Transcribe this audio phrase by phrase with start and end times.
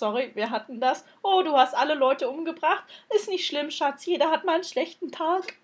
[0.00, 1.04] sorry, wir hatten das.
[1.22, 2.82] Oh, du hast alle Leute umgebracht.
[3.14, 4.06] Ist nicht schlimm, Schatz.
[4.06, 5.54] Jeder hat mal einen schlechten Tag.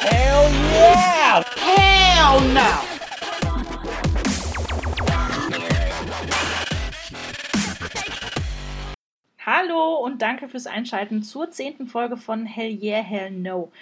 [0.00, 1.44] Hell yeah!
[1.56, 2.60] Hell no!
[9.44, 13.72] Hallo und danke fürs Einschalten zur zehnten Folge von Hell Yeah, Hell No.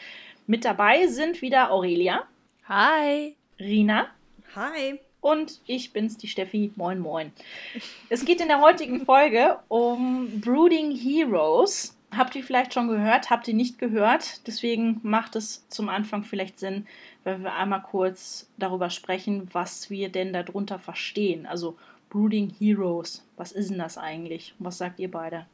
[0.47, 2.25] Mit dabei sind wieder Aurelia.
[2.69, 3.35] Hi.
[3.59, 4.09] Rina.
[4.55, 5.01] Hi.
[5.23, 6.71] Und ich bin's, die Steffi.
[6.77, 7.33] Moin, moin.
[8.11, 11.97] Es geht in der heutigen Folge um Brooding Heroes.
[12.15, 13.31] Habt ihr vielleicht schon gehört?
[13.31, 14.47] Habt ihr nicht gehört?
[14.47, 16.87] Deswegen macht es zum Anfang vielleicht Sinn,
[17.25, 21.47] wenn wir einmal kurz darüber sprechen, was wir denn darunter verstehen.
[21.47, 21.79] Also
[22.11, 23.27] Brooding Heroes.
[23.39, 24.55] Was ist denn das eigentlich?
[24.59, 25.47] Was sagt ihr beide?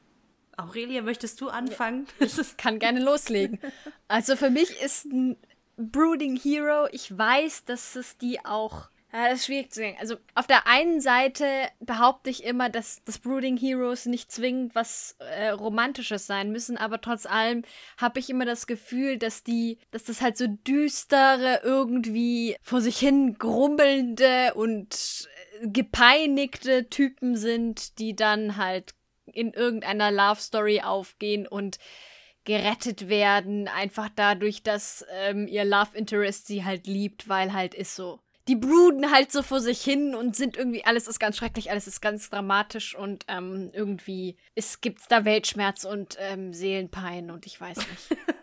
[0.63, 2.07] Aurelia, möchtest du anfangen?
[2.21, 3.59] Ich kann gerne loslegen.
[4.09, 5.37] Also für mich ist ein
[5.77, 8.91] Brooding Hero, ich weiß, dass es die auch.
[9.13, 9.97] Ja, das ist schwierig zu sagen.
[9.99, 11.45] Also auf der einen Seite
[11.81, 17.01] behaupte ich immer, dass das Brooding Heroes nicht zwingend was äh, Romantisches sein müssen, aber
[17.01, 17.63] trotz allem
[17.97, 22.99] habe ich immer das Gefühl, dass die, dass das halt so düstere, irgendwie vor sich
[22.99, 25.29] hin grummelnde und
[25.61, 28.95] äh, gepeinigte Typen sind, die dann halt
[29.31, 31.79] in irgendeiner Love Story aufgehen und
[32.45, 37.95] gerettet werden, einfach dadurch, dass ähm, ihr Love Interest sie halt liebt, weil halt ist
[37.95, 38.21] so.
[38.49, 41.87] Die bruden halt so vor sich hin und sind irgendwie, alles ist ganz schrecklich, alles
[41.87, 47.61] ist ganz dramatisch und ähm, irgendwie es gibt's da Weltschmerz und ähm, Seelenpein und ich
[47.61, 48.21] weiß nicht.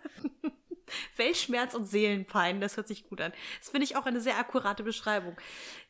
[1.18, 3.34] Weltschmerz und Seelenpein, das hört sich gut an.
[3.60, 5.36] Das finde ich auch eine sehr akkurate Beschreibung.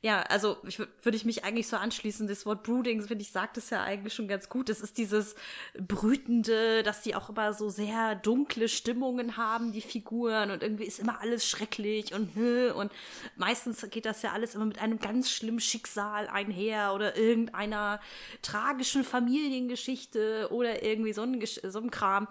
[0.02, 2.28] Ja, also ich würde ich mich eigentlich so anschließen.
[2.28, 4.70] Das Wort Brooding, finde ich, sagt es ja eigentlich schon ganz gut.
[4.70, 5.36] Es ist dieses
[5.78, 11.00] Brütende, dass die auch immer so sehr dunkle Stimmungen haben, die Figuren, und irgendwie ist
[11.00, 12.92] immer alles schrecklich und und
[13.36, 18.00] meistens geht das ja alles immer mit einem ganz schlimmen Schicksal einher oder irgendeiner
[18.42, 22.28] tragischen Familiengeschichte oder irgendwie so ein, so ein Kram.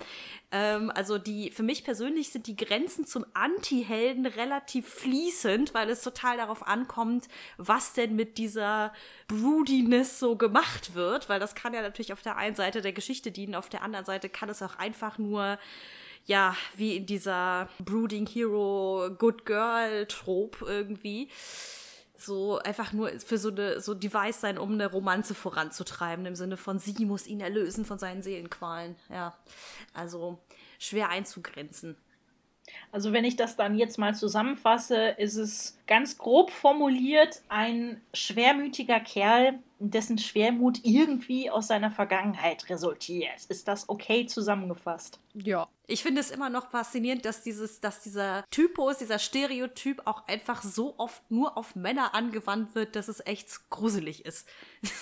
[0.53, 6.03] Ähm, also die, für mich persönlich sind die Grenzen zum Anti-Helden relativ fließend, weil es
[6.03, 7.27] total darauf ankommt,
[7.57, 8.93] was denn mit dieser
[9.29, 13.33] Broodiness so gemacht wird, weil das kann ja natürlich auf der einen Seite der Geschichte
[13.33, 15.59] dienen, auf der anderen Seite kann es auch einfach nur
[16.27, 21.29] ja, wie in dieser Brooding Hero Good Girl Trope irgendwie
[22.19, 26.57] so einfach nur für so eine so Device sein, um eine Romanze voranzutreiben im Sinne
[26.57, 28.97] von sie muss ihn erlösen von seinen Seelenqualen.
[29.11, 29.37] Ja.
[29.95, 30.39] Also
[30.79, 31.97] schwer einzugrenzen.
[32.91, 39.01] Also wenn ich das dann jetzt mal zusammenfasse, ist es ganz grob formuliert ein schwermütiger
[39.01, 43.45] Kerl, dessen Schwermut irgendwie aus seiner Vergangenheit resultiert.
[43.49, 45.21] Ist das okay zusammengefasst?
[45.35, 45.69] Ja.
[45.89, 50.63] Ich finde es immer noch faszinierend, dass dieses, dass dieser Typus, dieser Stereotyp auch einfach
[50.63, 54.49] so oft nur auf Männer angewandt wird, dass es echt gruselig ist.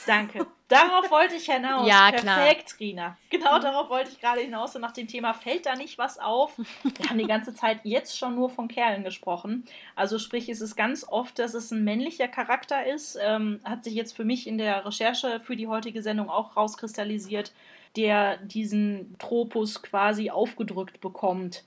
[0.06, 0.46] Danke.
[0.68, 1.86] Darauf wollte ich hinaus.
[1.86, 2.80] Ja, Perfekt, klar.
[2.80, 3.18] Rina.
[3.30, 4.74] Genau darauf wollte ich gerade hinaus.
[4.74, 6.56] Und nach dem Thema fällt da nicht was auf.
[6.82, 9.66] Wir haben die ganze Zeit jetzt schon nur von Kerlen gesprochen.
[9.94, 13.18] Also sprich, es ist ganz oft, dass es ein männlicher Charakter ist.
[13.20, 17.52] Ähm, hat sich jetzt für mich in der Recherche für die heutige Sendung auch rauskristallisiert
[17.96, 21.64] der diesen Tropus quasi aufgedrückt bekommt.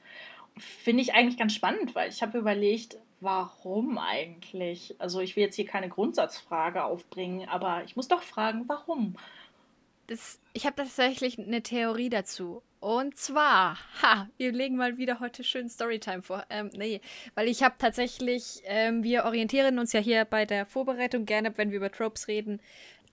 [0.57, 4.95] Finde ich eigentlich ganz spannend, weil ich habe überlegt, warum eigentlich?
[4.99, 9.15] Also ich will jetzt hier keine Grundsatzfrage aufbringen, aber ich muss doch fragen, warum?
[10.07, 12.61] Das, ich habe tatsächlich eine Theorie dazu.
[12.79, 16.45] Und zwar, ha, wir legen mal wieder heute schön Storytime vor.
[16.49, 17.01] Ähm, nee,
[17.33, 21.71] weil ich habe tatsächlich, ähm, wir orientieren uns ja hier bei der Vorbereitung gerne, wenn
[21.71, 22.61] wir über Tropes reden,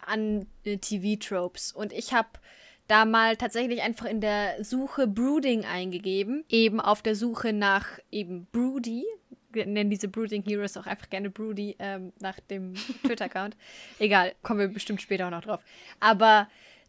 [0.07, 1.73] an äh, TV-Tropes.
[1.73, 2.29] Und ich habe
[2.87, 6.45] da mal tatsächlich einfach in der Suche Brooding eingegeben.
[6.49, 9.05] Eben auf der Suche nach eben Broody.
[9.51, 12.75] Wir nennen diese Brooding Heroes auch einfach gerne Broody ähm, nach dem
[13.05, 13.57] Twitter-Account.
[13.99, 15.61] Egal, kommen wir bestimmt später auch noch drauf.
[16.01, 16.49] Aber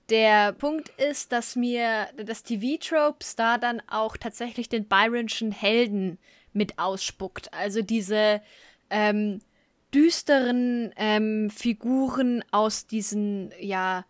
[0.09, 6.19] der Punkt ist, dass mir das TV-Tropes da dann auch tatsächlich den Byronschen Helden
[6.53, 7.53] mit ausspuckt.
[7.53, 8.41] Also diese
[8.89, 9.39] ähm,
[9.93, 14.05] düsteren ähm, Figuren aus diesen, ja,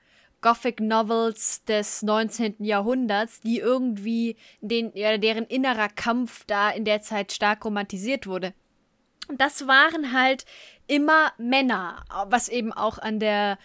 [0.45, 2.57] Gothic Novels des 19.
[2.59, 8.53] Jahrhunderts, die irgendwie den, ja, deren innerer Kampf da in der Zeit stark romantisiert wurde.
[9.27, 10.45] Und das waren halt
[10.85, 13.57] immer Männer, was eben auch an der,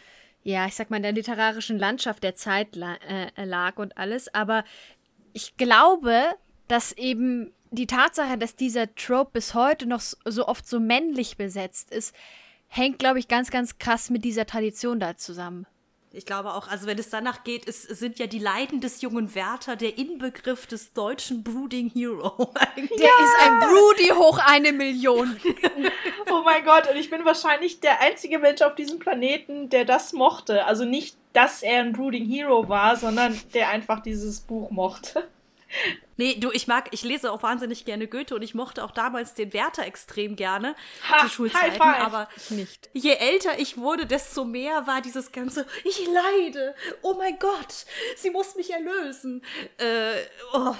[0.42, 4.32] ja, ich sag mal, der literarischen Landschaft der Zeit la äh, lag und alles.
[4.32, 4.64] Aber
[5.34, 6.24] ich glaube,
[6.66, 11.90] dass eben die Tatsache, dass dieser Trope bis heute noch so oft so männlich besetzt
[11.90, 12.16] ist,
[12.68, 15.66] hängt, glaube ich, ganz, ganz krass mit dieser Tradition da zusammen.
[16.12, 19.32] Ich glaube auch, also wenn es danach geht, es sind ja die Leiden des jungen
[19.36, 22.52] Werther der Inbegriff des deutschen Brooding Hero.
[22.76, 25.38] Der ist ein Broody hoch eine Million.
[26.32, 30.12] Oh mein Gott, und ich bin wahrscheinlich der einzige Mensch auf diesem Planeten, der das
[30.12, 30.64] mochte.
[30.64, 35.26] Also nicht, dass er ein Brooding Hero war, sondern der einfach dieses Buch mochte.
[36.16, 39.32] Nee, du, ich mag, ich lese auch wahnsinnig gerne Goethe und ich mochte auch damals
[39.32, 40.74] den Werther extrem gerne
[41.08, 42.90] Ha, zu Schulzeiten, aber Nicht.
[42.92, 47.86] je älter ich wurde, desto mehr war dieses ganze, ich leide, oh mein Gott,
[48.16, 49.42] sie muss mich erlösen.
[49.78, 50.12] Äh,
[50.52, 50.74] oh.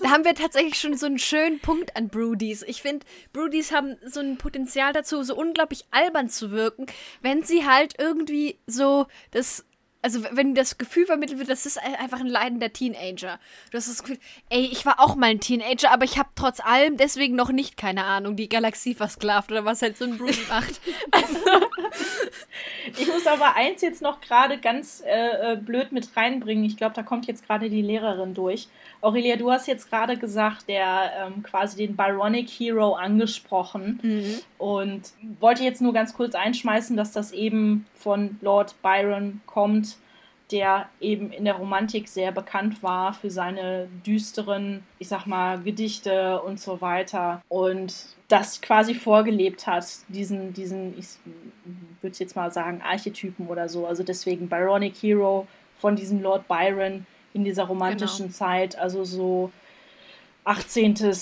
[0.00, 2.62] Da haben wir tatsächlich schon so einen schönen Punkt an Broodies.
[2.62, 3.04] Ich finde,
[3.34, 6.86] Broodies haben so ein Potenzial dazu, so unglaublich albern zu wirken,
[7.20, 9.66] wenn sie halt irgendwie so das.
[10.02, 13.38] Also, wenn das Gefühl vermittelt wird, das ist ein- einfach ein leidender Teenager.
[13.70, 14.18] Du hast das Gefühl,
[14.50, 17.76] ey, ich war auch mal ein Teenager, aber ich habe trotz allem deswegen noch nicht,
[17.76, 20.80] keine Ahnung, die Galaxie versklavt oder was halt so ein Broody macht.
[22.98, 26.64] Ich muss aber eins jetzt noch gerade ganz äh, äh, blöd mit reinbringen.
[26.64, 28.68] Ich glaube, da kommt jetzt gerade die Lehrerin durch.
[29.00, 34.40] Aurelia, du hast jetzt gerade gesagt, der ähm, quasi den Byronic Hero angesprochen.
[34.58, 35.02] Und
[35.40, 39.91] wollte jetzt nur ganz kurz einschmeißen, dass das eben von Lord Byron kommt,
[40.52, 46.40] der eben in der Romantik sehr bekannt war für seine düsteren, ich sag mal, Gedichte
[46.42, 47.42] und so weiter.
[47.48, 47.94] Und
[48.28, 51.06] das quasi vorgelebt hat, diesen, diesen, ich
[52.02, 53.86] würde jetzt mal sagen, Archetypen oder so.
[53.86, 55.46] Also deswegen Byronic Hero
[55.78, 59.50] von diesem Lord Byron in dieser romantischen Zeit, also so
[60.44, 61.14] 18.,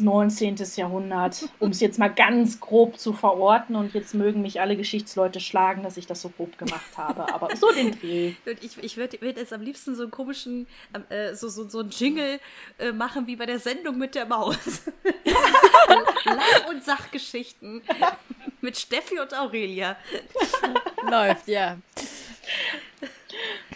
[0.00, 0.56] 19.
[0.76, 3.76] Jahrhundert, um es jetzt mal ganz grob zu verorten.
[3.76, 7.32] Und jetzt mögen mich alle Geschichtsleute schlagen, dass ich das so grob gemacht habe.
[7.32, 8.34] Aber so den Dreh.
[8.60, 11.80] Ich, ich würde würd jetzt am liebsten so einen komischen, ähm, äh, so, so, so
[11.80, 12.40] einen Jingle
[12.78, 14.82] äh, machen wie bei der Sendung mit der Maus.
[16.24, 17.82] Lach- und Sachgeschichten
[18.60, 19.96] mit Steffi und Aurelia.
[21.08, 21.76] Läuft, ja.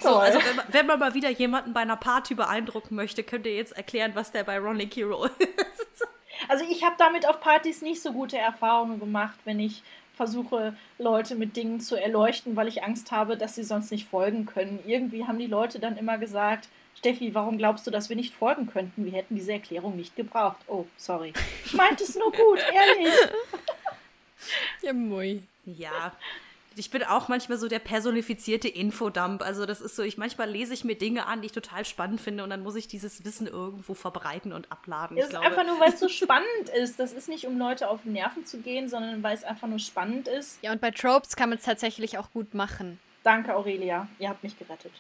[0.00, 3.46] So, also wenn man, wenn man mal wieder jemanden bei einer Party beeindrucken möchte, könnt
[3.46, 6.06] ihr jetzt erklären, was der Byronic Hero ist.
[6.48, 9.82] Also ich habe damit auf Partys nicht so gute Erfahrungen gemacht, wenn ich
[10.14, 14.46] versuche, Leute mit Dingen zu erleuchten, weil ich Angst habe, dass sie sonst nicht folgen
[14.46, 14.80] können.
[14.84, 18.66] Irgendwie haben die Leute dann immer gesagt, Steffi, warum glaubst du, dass wir nicht folgen
[18.66, 19.04] könnten?
[19.04, 20.56] Wir hätten diese Erklärung nicht gebraucht.
[20.66, 21.32] Oh, sorry.
[21.64, 23.14] Ich meinte es nur gut, ehrlich.
[24.82, 25.42] Ja, mui.
[25.64, 26.12] Ja.
[26.78, 29.42] Ich bin auch manchmal so der personifizierte Infodump.
[29.42, 32.20] Also das ist so, ich manchmal lese ich mir Dinge an, die ich total spannend
[32.20, 35.16] finde und dann muss ich dieses Wissen irgendwo verbreiten und abladen.
[35.16, 36.98] Es Ich ist glaube, einfach nur, weil es so spannend ist.
[36.98, 40.28] Das ist nicht, um Leute auf Nerven zu gehen, sondern weil es einfach nur spannend
[40.28, 40.58] ist.
[40.62, 42.98] Ja, und bei Tropes kann man es tatsächlich auch gut machen.
[43.24, 44.08] Danke, Aurelia.
[44.18, 44.92] Ihr habt mich gerettet.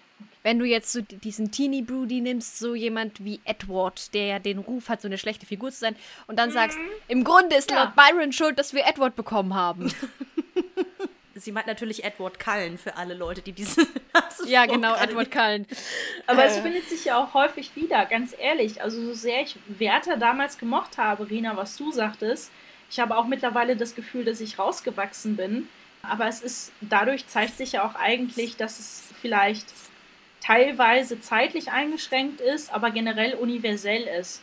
[0.42, 4.58] Wenn du jetzt so diesen Teenie Broody nimmst, so jemand wie Edward, der ja den
[4.58, 5.96] Ruf hat, so eine schlechte Figur zu sein,
[6.26, 7.84] und dann sagst, im Grunde ist Ja.
[7.84, 9.92] Lord Byron schuld, dass wir Edward bekommen haben.
[11.40, 13.86] sie meint natürlich Edward Cullen für alle Leute, die diese.
[14.46, 15.66] ja, genau, Edward Cullen.
[16.26, 16.62] Aber es Äh.
[16.62, 18.82] findet sich ja auch häufig wieder, ganz ehrlich.
[18.82, 22.50] Also so sehr ich Werther damals gemocht habe, Rina, was du sagtest,
[22.90, 25.68] ich habe auch mittlerweile das Gefühl, dass ich rausgewachsen bin.
[26.02, 29.66] Aber es ist, dadurch zeigt sich ja auch eigentlich, dass es vielleicht
[30.40, 34.42] teilweise zeitlich eingeschränkt ist, aber generell universell ist.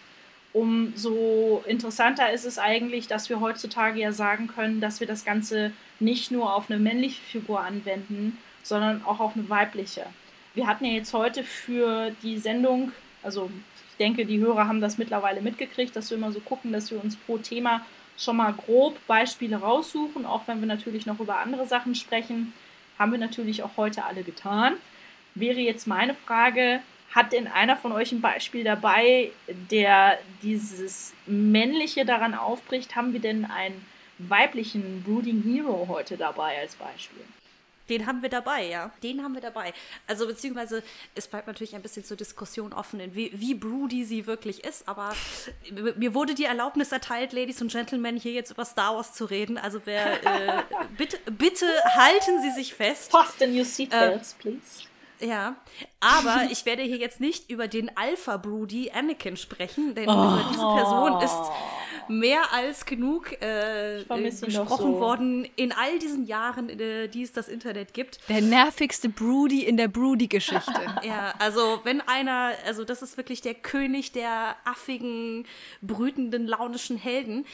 [0.56, 5.74] Umso interessanter ist es eigentlich, dass wir heutzutage ja sagen können, dass wir das Ganze
[6.00, 10.06] nicht nur auf eine männliche Figur anwenden, sondern auch auf eine weibliche.
[10.54, 13.52] Wir hatten ja jetzt heute für die Sendung, also
[13.90, 17.04] ich denke, die Hörer haben das mittlerweile mitgekriegt, dass wir immer so gucken, dass wir
[17.04, 17.86] uns pro Thema
[18.18, 22.54] schon mal grob Beispiele raussuchen, auch wenn wir natürlich noch über andere Sachen sprechen.
[22.97, 24.76] Haben wir natürlich auch heute alle getan.
[25.33, 26.80] Wäre jetzt meine Frage,
[27.16, 32.98] hat denn einer von euch ein Beispiel dabei, der dieses Männliche daran aufbricht?
[32.98, 33.86] Haben wir denn einen
[34.18, 37.24] weiblichen Brooding Hero heute dabei als Beispiel?
[37.88, 38.92] Den haben wir dabei, ja.
[39.04, 39.72] Den haben wir dabei.
[40.07, 44.26] Also beziehungsweise es bleibt natürlich ein bisschen zur Diskussion offen, in wie, wie broody sie
[44.26, 44.88] wirklich ist.
[44.88, 45.14] Aber
[45.95, 49.57] mir wurde die Erlaubnis erteilt, Ladies und Gentlemen, hier jetzt über Star Wars zu reden.
[49.57, 50.64] Also wer äh,
[50.98, 53.12] bitte, bitte halten Sie sich fest.
[53.12, 54.88] Fasten your seatbelts, please.
[55.19, 55.56] Ja,
[56.00, 60.62] aber ich werde hier jetzt nicht über den Alpha Broody Anakin sprechen, denn über diese
[60.62, 61.52] Person ist
[62.07, 65.00] mehr als genug äh, gesprochen so.
[65.00, 68.19] worden in all diesen Jahren, äh, die es das Internet gibt.
[68.30, 70.74] Der nervigste Broody in der Broody-Geschichte.
[71.04, 75.45] Ja, also wenn einer, also das ist wirklich der König der affigen,
[75.81, 77.45] brütenden, launischen Helden,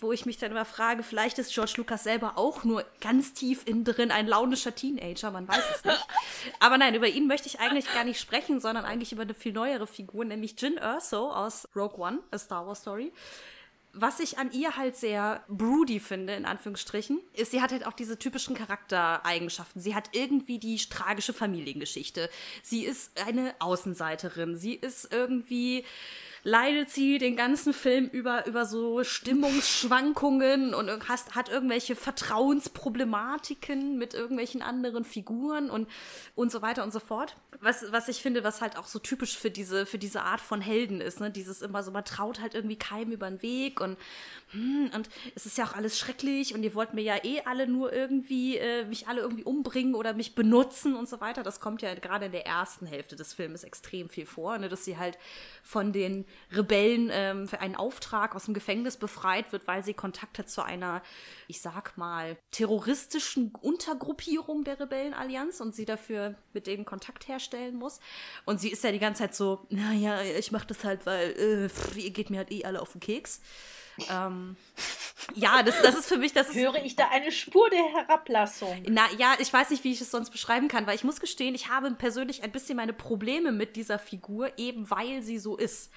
[0.00, 3.62] wo ich mich dann immer frage, vielleicht ist George Lucas selber auch nur ganz tief
[3.66, 6.06] innen drin ein launischer Teenager, man weiß es nicht.
[6.60, 9.52] Aber nein, über ihn möchte ich eigentlich gar nicht sprechen, sondern eigentlich über eine viel
[9.52, 13.12] neuere Figur, nämlich Jin Erso aus Rogue One, A Star Wars Story.
[13.94, 17.92] was ich an ihr halt sehr broody finde, in Anführungsstrichen, ist, sie hat halt auch
[17.92, 19.80] diese typischen Charaktereigenschaften.
[19.80, 22.28] Sie hat irgendwie die tragische Familiengeschichte.
[22.62, 24.56] Sie ist eine Außenseiterin.
[24.56, 25.84] Sie ist irgendwie
[26.46, 34.12] leidet sie den ganzen Film über, über so Stimmungsschwankungen und hast, hat irgendwelche Vertrauensproblematiken mit
[34.12, 35.88] irgendwelchen anderen Figuren und,
[36.34, 37.34] und so weiter und so fort.
[37.60, 40.60] Was, was ich finde, was halt auch so typisch für diese, für diese Art von
[40.60, 41.30] Helden ist, ne?
[41.30, 43.96] Dieses immer so, man traut halt irgendwie keinem über den Weg und,
[44.50, 47.66] hm, und es ist ja auch alles schrecklich und ihr wollt mir ja eh alle
[47.66, 51.42] nur irgendwie, äh, mich alle irgendwie umbringen oder mich benutzen und so weiter.
[51.42, 54.68] Das kommt ja gerade in der ersten Hälfte des Filmes extrem viel vor, ne?
[54.68, 55.16] dass sie halt
[55.62, 60.38] von den Rebellen ähm, für einen Auftrag aus dem Gefängnis befreit wird, weil sie Kontakt
[60.38, 61.02] hat zu einer,
[61.48, 68.00] ich sag mal, terroristischen Untergruppierung der Rebellenallianz und sie dafür mit denen Kontakt herstellen muss.
[68.44, 71.68] Und sie ist ja die ganze Zeit so, naja, ich mach das halt, weil äh,
[71.68, 73.40] pff, ihr geht mir halt eh alle auf den Keks.
[74.10, 74.56] Ähm,
[75.34, 76.56] ja, das, das ist für mich, das ist.
[76.56, 78.82] Höre ich da eine Spur der Herablassung?
[78.88, 81.54] Na ja, ich weiß nicht, wie ich es sonst beschreiben kann, weil ich muss gestehen,
[81.54, 85.92] ich habe persönlich ein bisschen meine Probleme mit dieser Figur, eben weil sie so ist.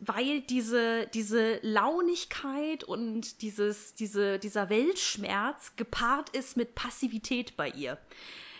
[0.00, 7.98] Weil diese, diese Launigkeit und dieses, diese, dieser Weltschmerz gepaart ist mit Passivität bei ihr.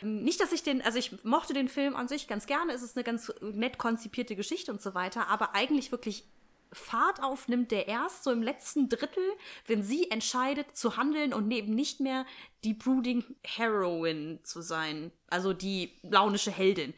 [0.02, 2.96] Nicht, dass ich den, also ich mochte den Film an sich ganz gerne, es ist
[2.96, 6.24] eine ganz nett konzipierte Geschichte und so weiter, aber eigentlich wirklich
[6.72, 9.24] Fahrt aufnimmt der erst so im letzten Drittel,
[9.66, 12.24] wenn sie entscheidet zu handeln und eben nicht mehr
[12.64, 16.94] die Brooding Heroine zu sein, also die launische Heldin.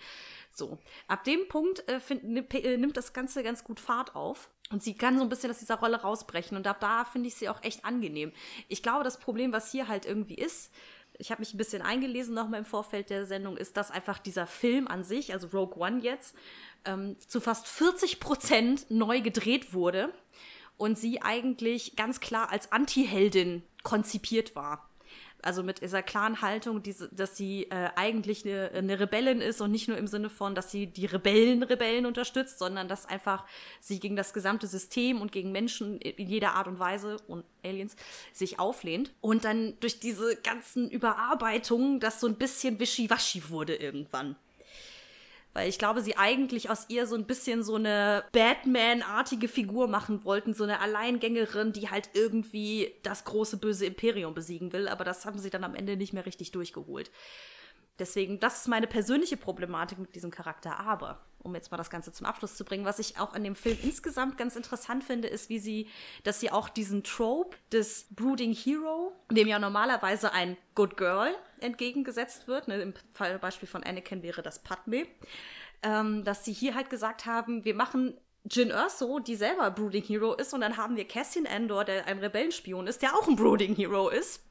[0.57, 0.79] So,
[1.09, 2.23] ab dem Punkt äh, find,
[2.55, 4.49] äh, nimmt das Ganze ganz gut Fahrt auf.
[4.71, 6.57] Und sie kann so ein bisschen aus dieser Rolle rausbrechen.
[6.57, 8.33] Und ab da finde ich sie auch echt angenehm.
[8.69, 10.73] Ich glaube, das Problem, was hier halt irgendwie ist,
[11.19, 14.47] ich habe mich ein bisschen eingelesen nochmal im Vorfeld der Sendung, ist, dass einfach dieser
[14.47, 16.35] Film an sich, also Rogue One jetzt,
[16.85, 20.13] ähm, zu fast 40 Prozent neu gedreht wurde
[20.77, 24.89] und sie eigentlich ganz klar als Anti-Heldin konzipiert war.
[25.45, 29.71] Also mit dieser klaren Haltung, diese, dass sie äh, eigentlich eine, eine Rebellin ist und
[29.71, 33.45] nicht nur im Sinne von, dass sie die Rebellen Rebellen unterstützt, sondern dass einfach
[33.81, 37.97] sie gegen das gesamte System und gegen Menschen in jeder Art und Weise und Aliens
[38.33, 39.13] sich auflehnt.
[39.21, 44.37] Und dann durch diese ganzen Überarbeitungen das so ein bisschen wischiwaschi wurde irgendwann.
[45.55, 50.25] Weil ich glaube, sie eigentlich aus ihr so ein bisschen so eine Batman-artige Figur machen
[50.25, 54.89] wollten, so eine Alleingängerin, die halt irgendwie das große böse Imperium besiegen will.
[54.89, 57.13] Aber das haben sie dann am Ende nicht mehr richtig durchgeholt.
[57.99, 60.81] Deswegen, das ist meine persönliche Problematik mit diesem Charakter.
[60.81, 63.55] Aber, um jetzt mal das Ganze zum Abschluss zu bringen, was ich auch an dem
[63.55, 65.89] Film insgesamt ganz interessant finde, ist, wie sie,
[66.25, 72.49] dass sie auch diesen Trope des Brooding Hero, dem ja normalerweise ein Good Girl entgegengesetzt
[72.49, 75.07] wird, ne, im Fall Beispiel von Anakin wäre das Padme,
[75.83, 78.19] ähm, dass sie hier halt gesagt haben, wir machen
[78.51, 82.19] Jin Erso, die selber Brooding Hero ist, und dann haben wir Cassian Endor, der ein
[82.19, 84.43] Rebellenspion ist, der auch ein Brooding Hero ist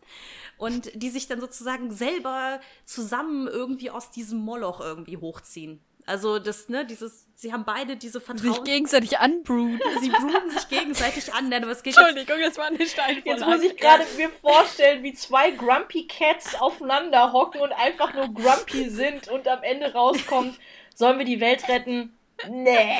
[0.58, 5.84] und die sich dann sozusagen selber zusammen irgendwie aus diesem Moloch irgendwie hochziehen.
[6.06, 8.54] Also das, ne, dieses, sie haben beide diese Vertrauen.
[8.54, 9.80] Sich gegenseitig anbruden.
[10.02, 13.30] Sie bruden sich gegenseitig an, aber es geht Entschuldigung, das war eine Steinvorlage.
[13.30, 18.34] Jetzt muss ich gerade mir vorstellen, wie zwei Grumpy Cats aufeinander hocken und einfach nur
[18.34, 20.60] grumpy sind und am Ende rauskommt,
[20.94, 22.18] sollen wir die Welt retten?
[22.50, 22.98] Nee.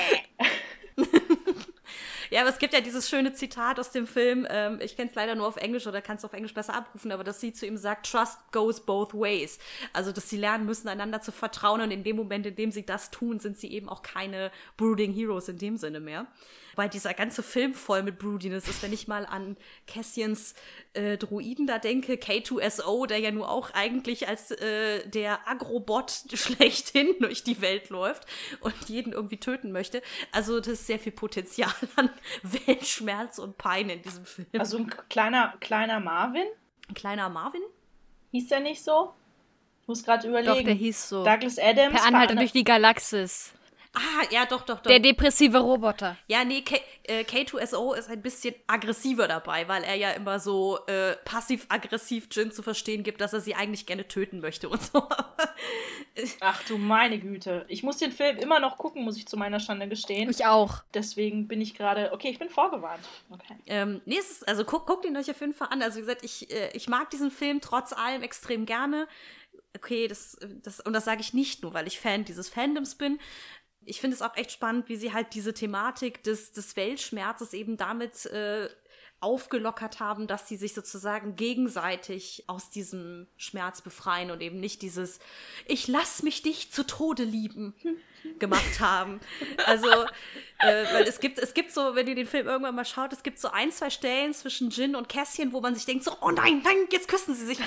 [2.34, 5.16] Ja, aber es gibt ja dieses schöne Zitat aus dem Film, ähm, ich kenne es
[5.16, 7.68] leider nur auf Englisch oder kann es auf Englisch besser abrufen, aber dass sie zu
[7.68, 9.60] ihm sagt, Trust goes both ways.
[9.94, 12.88] Also, dass sie lernen müssen, einander zu vertrauen und in dem Moment, in dem sie
[12.88, 16.26] das tun, sind sie eben auch keine Brooding Heroes in dem Sinne mehr.
[16.76, 20.56] Weil dieser ganze Film voll mit Broodiness ist, wenn ich mal an Cassians
[20.94, 27.16] äh, Druiden da denke, K2SO, der ja nur auch eigentlich als äh, der Agrobot schlechthin
[27.20, 28.26] durch die Welt läuft
[28.62, 30.02] und jeden irgendwie töten möchte.
[30.32, 32.10] Also das ist sehr viel Potenzial an
[32.42, 34.48] Weltschmerz und Pein in diesem Film.
[34.58, 36.46] Also ein kleiner, kleiner Marvin?
[36.90, 37.62] Ein kleiner Marvin?
[38.32, 39.14] Hieß der nicht so?
[39.82, 40.56] Ich muss gerade überlegen.
[40.56, 41.24] Doch, der hieß so.
[41.26, 41.94] Douglas Adams.
[41.94, 43.54] Per Anhalter durch die Galaxis.
[43.96, 44.90] Ah, ja, doch, doch, doch.
[44.90, 46.18] Der depressive Roboter.
[46.28, 50.80] Ja, nee, K äh, K2SO ist ein bisschen aggressiver dabei, weil er ja immer so
[50.88, 55.08] äh, passiv-aggressiv Jin zu verstehen gibt, dass er sie eigentlich gerne töten möchte und so.
[56.40, 57.66] Ach du meine Güte.
[57.68, 60.28] Ich muss den Film immer noch gucken, muss ich zu meiner Schande gestehen.
[60.30, 60.82] Ich auch.
[60.96, 63.04] Deswegen bin ich gerade, okay, ich bin vorgewarnt.
[63.30, 63.56] Okay.
[63.68, 65.84] Ähm, nee, es ist, also guckt guck ihn euch auf jeden Fall an.
[65.84, 69.08] Also wie gesagt, ich, äh, ich mag diesen Film trotz allem extrem gerne
[69.76, 73.20] okay, das, das, und das sage ich nicht nur, weil ich Fan dieses Fandoms bin,
[73.86, 77.78] ich finde es auch echt spannend, wie sie halt diese Thematik des, des Weltschmerzes eben
[77.78, 78.70] damit äh,
[79.24, 85.20] aufgelockert haben, dass sie sich sozusagen gegenseitig aus diesem Schmerz befreien und eben nicht dieses
[85.66, 87.74] Ich lass mich dich zu Tode lieben
[88.40, 89.22] gemacht haben.
[89.66, 89.88] Also,
[90.60, 93.24] äh, weil es gibt, es gibt so, wenn ihr den Film irgendwann mal schaut, es
[93.24, 96.32] gibt so ein, zwei Stellen zwischen Jin und Cassian, wo man sich denkt so, oh
[96.32, 97.60] nein, nein, jetzt küssen sie sich.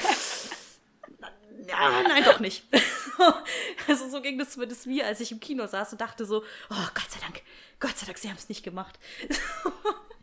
[1.68, 2.64] Ja, nein, doch nicht.
[3.88, 6.88] also so ging das zumindest mir, als ich im Kino saß und dachte so, oh
[6.94, 7.42] Gott sei Dank,
[7.80, 8.98] Gott sei Dank, sie haben es nicht gemacht.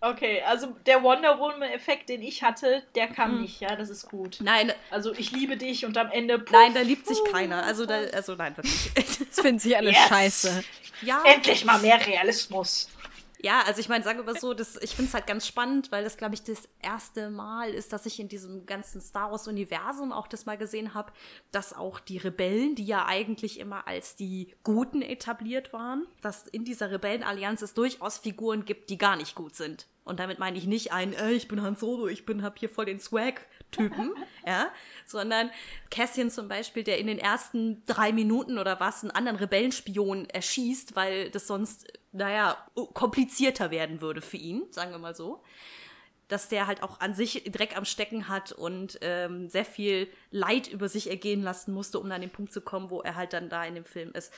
[0.06, 4.40] Okay, also der Wonder Woman-Effekt, den ich hatte, der kam nicht, ja, das ist gut.
[4.42, 6.40] Nein, Also ich liebe dich und am Ende.
[6.40, 7.64] Puff, nein, da liebt sich keiner.
[7.64, 8.92] Also, da, also nein, wirklich.
[9.30, 10.08] Das finden sie alle Yes.
[10.10, 10.64] scheiße.
[11.04, 12.90] Ja, Endlich mal mehr Realismus.
[13.44, 15.92] Ja, also ich meine, sagen wir mal so, das, ich finde es halt ganz spannend,
[15.92, 20.14] weil das, glaube ich, das erste Mal ist, dass ich in diesem ganzen Star Wars-Universum
[20.14, 21.12] auch das mal gesehen habe,
[21.52, 26.64] dass auch die Rebellen, die ja eigentlich immer als die Guten etabliert waren, dass in
[26.64, 29.88] dieser Rebellenallianz es durchaus Figuren gibt, die gar nicht gut sind.
[30.06, 32.70] Und damit meine ich nicht ein, äh, ich bin Han Solo, ich bin, hab hier
[32.70, 34.14] voll den Swag-Typen,
[34.48, 34.68] ja,
[35.06, 35.50] sondern
[35.92, 40.96] Cassian zum Beispiel, der in den ersten drei Minuten oder was einen anderen Rebellenspion erschießt,
[40.96, 42.58] weil das sonst, naja,
[42.94, 45.44] komplizierter werden würde für ihn, sagen wir mal so.
[46.30, 50.68] Dass der halt auch an sich Dreck am Stecken hat und ähm, sehr viel Leid
[50.68, 53.50] über sich ergehen lassen musste, um an den Punkt zu kommen, wo er halt dann
[53.50, 54.34] da in dem Film ist.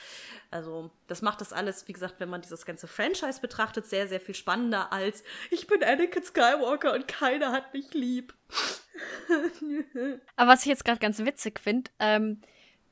[0.50, 4.20] Also, das macht das alles, wie gesagt, wenn man dieses ganze Franchise betrachtet, sehr, sehr
[4.20, 8.34] viel spannender als ich bin Anakin Skywalker und keiner hat mich lieb.
[10.36, 12.42] Aber was ich jetzt gerade ganz witzig finde, ähm,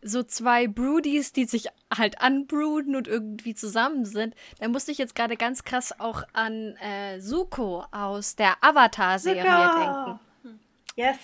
[0.04, 5.14] so zwei Broodies, die sich halt anbruden und irgendwie zusammen sind, da musste ich jetzt
[5.14, 10.20] gerade ganz krass auch an äh, Zuko aus der Avatar-Serie denken.
[10.96, 11.16] Yes.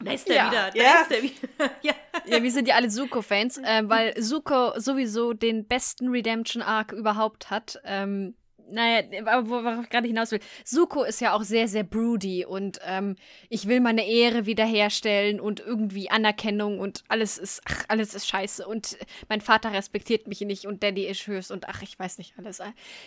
[0.00, 1.00] Da ist der Ja, wieder, da ja.
[1.02, 1.70] ist der wieder.
[1.82, 1.92] ja.
[2.26, 7.80] Ja, wir sind ja alle Zuko-Fans, äh, weil Zuko sowieso den besten Redemption-Arc überhaupt hat.
[7.84, 8.34] Ähm,
[8.72, 9.02] naja,
[9.48, 10.40] worauf ich gerade hinaus will.
[10.64, 13.16] Zuko ist ja auch sehr, sehr broody und ähm,
[13.48, 18.66] ich will meine Ehre wiederherstellen und irgendwie Anerkennung und alles ist, ach, alles ist scheiße
[18.66, 18.96] und
[19.28, 22.60] mein Vater respektiert mich nicht und Daddy ist höchst und ach, ich weiß nicht alles.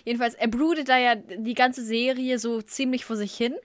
[0.03, 3.55] Jedenfalls, er broodet da ja die ganze Serie so ziemlich vor sich hin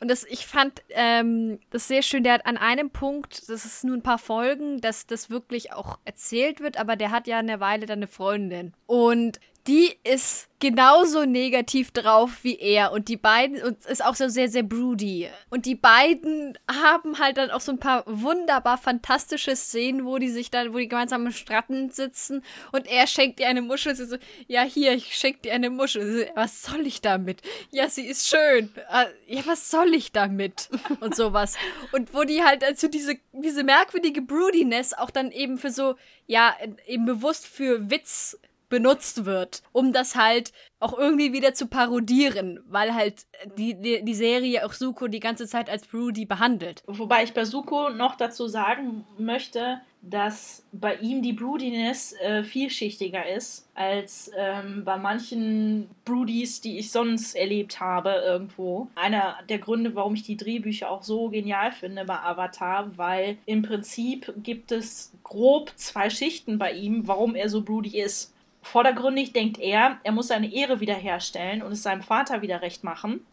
[0.00, 2.24] und das, ich fand ähm, das sehr schön.
[2.24, 5.98] Der hat an einem Punkt, das ist nur ein paar Folgen, dass das wirklich auch
[6.06, 8.72] erzählt wird, aber der hat ja eine Weile dann eine Freundin.
[8.86, 12.92] Und die ist genauso negativ drauf wie er.
[12.92, 15.28] Und die beiden, und ist auch so sehr, sehr broody.
[15.48, 20.28] Und die beiden haben halt dann auch so ein paar wunderbar fantastische Szenen, wo die
[20.28, 23.96] sich dann, wo die gemeinsam am Strand sitzen und er schenkt ihr eine Muschel.
[23.96, 26.26] Sie so, ja, hier, ich schenk dir eine Muschel.
[26.26, 27.40] So, was soll ich damit?
[27.70, 28.70] Ja, sie ist schön.
[28.90, 30.68] Äh, ja, was soll ich damit?
[31.00, 31.56] Und sowas.
[31.92, 36.54] Und wo die halt also diese, diese merkwürdige Broodiness auch dann eben für so, ja,
[36.86, 38.38] eben bewusst für Witz
[38.70, 43.26] benutzt wird, um das halt auch irgendwie wieder zu parodieren, weil halt
[43.58, 46.82] die, die, die Serie auch Suko die ganze Zeit als Broody behandelt.
[46.86, 53.28] Wobei ich bei Suko noch dazu sagen möchte, dass bei ihm die Broodiness äh, vielschichtiger
[53.28, 58.88] ist als ähm, bei manchen Broodies, die ich sonst erlebt habe irgendwo.
[58.94, 63.60] Einer der Gründe, warum ich die Drehbücher auch so genial finde bei Avatar, weil im
[63.60, 68.32] Prinzip gibt es grob zwei Schichten bei ihm, warum er so broody ist.
[68.62, 73.24] Vordergründig denkt er, er muss seine Ehre wiederherstellen und es seinem Vater wieder recht machen.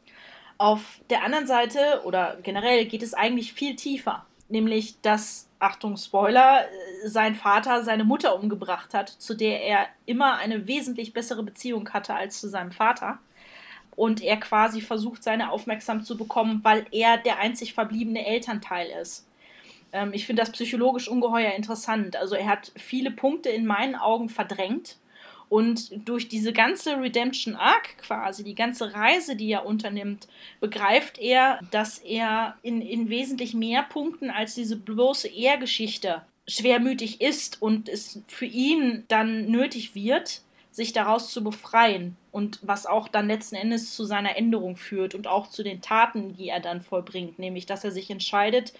[0.57, 6.63] Auf der anderen Seite oder generell geht es eigentlich viel tiefer, nämlich dass, Achtung Spoiler,
[6.63, 11.87] äh, sein Vater seine Mutter umgebracht hat, zu der er immer eine wesentlich bessere Beziehung
[11.89, 13.19] hatte als zu seinem Vater.
[13.95, 19.27] Und er quasi versucht, seine Aufmerksamkeit zu bekommen, weil er der einzig verbliebene Elternteil ist.
[19.91, 22.15] Ähm, ich finde das psychologisch ungeheuer interessant.
[22.15, 24.97] Also er hat viele Punkte in meinen Augen verdrängt
[25.49, 30.27] und durch diese ganze Redemption Arc quasi, die ganze Reise, die er unternimmt,
[30.59, 37.61] begreift er, dass er in, in wesentlich mehr Punkten als diese bloße Ehrgeschichte schwermütig ist
[37.61, 42.17] und es für ihn dann nötig wird, sich daraus zu befreien.
[42.31, 46.35] Und was auch dann letzten Endes zu seiner Änderung führt und auch zu den Taten,
[46.35, 48.73] die er dann vollbringt, nämlich dass er sich entscheidet,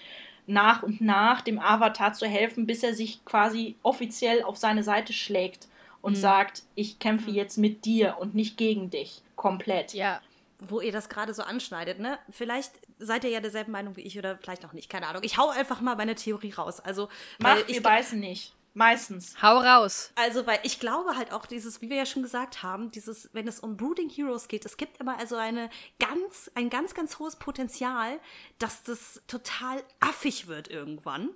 [0.48, 5.12] nach und nach dem Avatar zu helfen, bis er sich quasi offiziell auf seine Seite
[5.12, 5.68] schlägt
[6.02, 6.22] und Mhm.
[6.22, 9.22] sagt, ich kämpfe jetzt mit dir und nicht gegen dich.
[9.36, 9.94] Komplett.
[9.94, 10.22] Ja.
[10.60, 12.18] wo ihr das gerade so anschneidet, ne?
[12.32, 15.22] Vielleicht seid ihr ja derselben Meinung wie ich oder vielleicht auch nicht, keine Ahnung.
[15.24, 16.80] Ich hau einfach mal meine Theorie raus.
[16.80, 18.54] Also, weil Mach, wir ich, beißen nicht.
[18.74, 19.36] Meistens.
[19.42, 20.12] Hau raus.
[20.16, 23.48] also, weil ich glaube halt auch dieses, wie wir ja schon gesagt haben, dieses, wenn
[23.48, 27.36] es um Brooding Heroes geht, es gibt immer also eine ganz, ein ganz, ganz hohes
[27.38, 28.20] Potenzial,
[28.60, 31.30] dass das total affig wird irgendwann.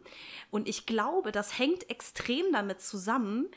[0.52, 3.50] Und ich glaube, das hängt extrem damit zusammen,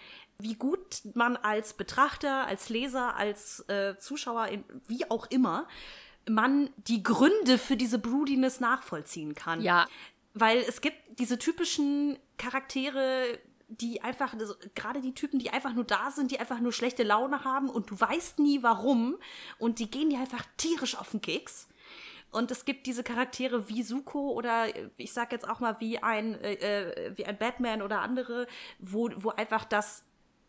[0.45, 5.67] wie gut man als Betrachter, als Leser, als äh, Zuschauer, in, wie auch immer,
[6.29, 9.61] man die Gründe für diese Broodiness nachvollziehen kann.
[9.63, 9.87] Ja.
[10.35, 15.85] Weil es gibt diese typischen Charaktere, die einfach, also gerade die Typen, die einfach nur
[15.85, 19.17] da sind, die einfach nur schlechte Laune haben und du weißt nie warum
[19.59, 21.69] und die gehen dir einfach tierisch auf den Keks.
[22.31, 26.35] Und es gibt diese Charaktere wie Suko oder ich sag jetzt auch mal wie ein,
[26.41, 28.49] äh, äh, wie ein Batman oder andere,
[28.81, 30.05] wo, wo einfach das,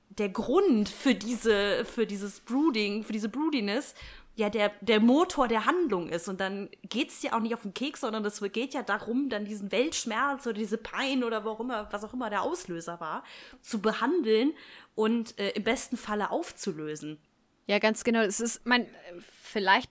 [0.09, 3.93] der Grund für diese, für dieses Brooding, für diese Broodiness
[4.35, 6.27] ja der, der Motor der Handlung ist.
[6.27, 9.45] Und dann geht's dir auch nicht auf den Keks, sondern es geht ja darum, dann
[9.45, 13.23] diesen Weltschmerz oder diese Pein oder warum immer, was auch immer der Auslöser war,
[13.61, 14.53] zu behandeln
[14.93, 17.17] und äh, im besten Falle aufzulösen.
[17.67, 18.21] Ja, ganz genau.
[18.21, 18.87] Es ist, mein,
[19.41, 19.89] vielleicht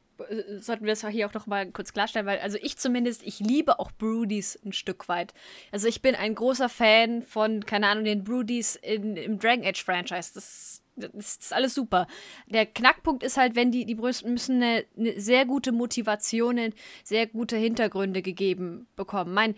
[0.59, 3.79] sollten wir es hier auch noch mal kurz klarstellen, weil also ich zumindest, ich liebe
[3.79, 5.35] auch Broodies ein Stück weit.
[5.73, 9.83] Also ich bin ein großer Fan von, keine Ahnung, den Broodies in, im Dragon Age
[9.83, 10.33] Franchise.
[10.35, 12.07] Das, das ist alles super.
[12.47, 16.73] Der Knackpunkt ist halt, wenn die, die müssen eine, eine sehr gute Motivationen,
[17.03, 19.35] sehr gute Hintergründe gegeben bekommen.
[19.35, 19.55] Mein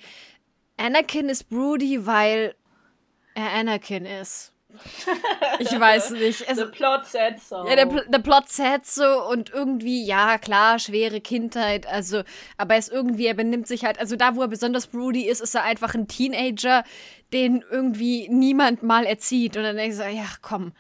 [0.79, 2.55] Anakin ist Broody, weil
[3.35, 4.56] er Anakin ist.
[5.59, 6.45] Ich weiß nicht.
[6.49, 7.67] Es, the plot said so.
[7.67, 12.23] Ja, der, der Plot said so und irgendwie, ja, klar, schwere Kindheit, also,
[12.57, 15.41] aber er ist irgendwie, er benimmt sich halt, also da, wo er besonders broody ist,
[15.41, 16.85] ist er einfach ein Teenager,
[17.33, 19.57] den irgendwie niemand mal erzieht.
[19.57, 20.73] Und dann denkst du, ja, komm,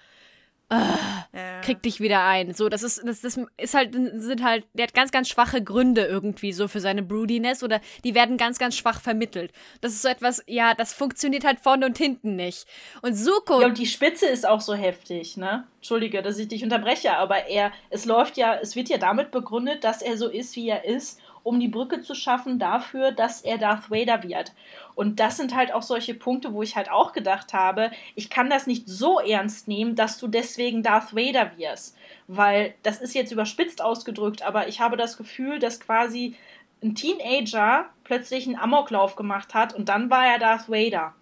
[1.62, 2.54] krieg dich wieder ein.
[2.54, 6.04] So, das ist, das, das ist halt, sind halt, der hat ganz, ganz schwache Gründe
[6.04, 9.52] irgendwie so für seine Broodiness oder die werden ganz, ganz schwach vermittelt.
[9.80, 12.66] Das ist so etwas, ja, das funktioniert halt vorne und hinten nicht.
[13.02, 13.60] Und Suko.
[13.60, 15.66] Ja, und die Spitze ist auch so heftig, ne?
[15.76, 19.84] Entschuldige, dass ich dich unterbreche, aber er, es läuft ja, es wird ja damit begründet,
[19.84, 23.56] dass er so ist, wie er ist um die Brücke zu schaffen dafür, dass er
[23.56, 24.52] Darth Vader wird.
[24.96, 28.50] Und das sind halt auch solche Punkte, wo ich halt auch gedacht habe, ich kann
[28.50, 31.96] das nicht so ernst nehmen, dass du deswegen Darth Vader wirst.
[32.26, 36.34] Weil das ist jetzt überspitzt ausgedrückt, aber ich habe das Gefühl, dass quasi
[36.82, 41.14] ein Teenager plötzlich einen Amoklauf gemacht hat und dann war er Darth Vader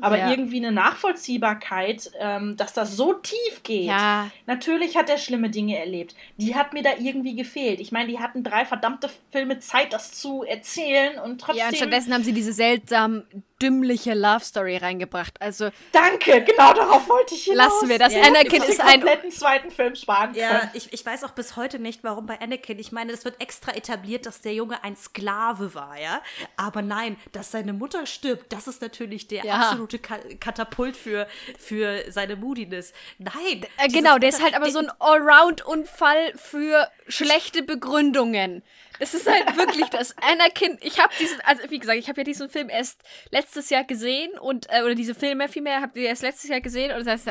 [0.00, 0.30] aber ja.
[0.30, 3.86] irgendwie eine Nachvollziehbarkeit, ähm, dass das so tief geht.
[3.86, 4.30] Ja.
[4.46, 6.14] Natürlich hat er schlimme Dinge erlebt.
[6.36, 7.80] Die hat mir da irgendwie gefehlt.
[7.80, 11.62] Ich meine, die hatten drei verdammte Filme Zeit, das zu erzählen und trotzdem.
[11.62, 13.24] Ja, und stattdessen haben sie diese seltsamen
[13.60, 15.40] dümmliche Love Story reingebracht.
[15.40, 17.72] Also danke, genau darauf wollte ich hinaus.
[17.72, 18.12] Lassen wir das.
[18.12, 20.44] Ja, Anakin ist ein kompletten zweiten Film sparen können.
[20.44, 22.78] Ja, ich, ich weiß auch bis heute nicht, warum bei Anakin.
[22.78, 26.22] Ich meine, es wird extra etabliert, dass der Junge ein Sklave war, ja.
[26.56, 29.54] Aber nein, dass seine Mutter stirbt, das ist natürlich der ja.
[29.54, 31.26] absolute Ka Katapult für
[31.58, 32.92] für seine Moodiness.
[33.18, 33.66] Nein.
[33.76, 38.62] Äh, genau, der ist halt aber so ein Allround-Unfall für schlechte Begründungen.
[39.00, 40.78] Es ist halt wirklich das Anakin.
[40.82, 44.38] Ich habe diesen, also wie gesagt, ich habe ja diesen Film erst letztes Jahr gesehen
[44.38, 47.28] und äh, oder diese Filme vielmehr habt ihr erst letztes Jahr gesehen und heißt,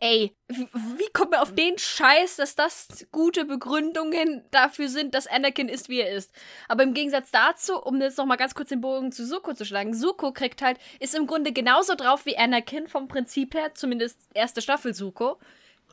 [0.00, 5.26] ey, wie, wie kommt man auf den Scheiß, dass das gute Begründungen dafür sind, dass
[5.26, 6.32] Anakin ist, wie er ist?
[6.68, 9.66] Aber im Gegensatz dazu, um jetzt noch mal ganz kurz den Bogen zu Suko zu
[9.66, 14.18] schlagen, Suko kriegt halt ist im Grunde genauso drauf wie Anakin vom Prinzip her, zumindest
[14.34, 15.38] erste Staffel Suko.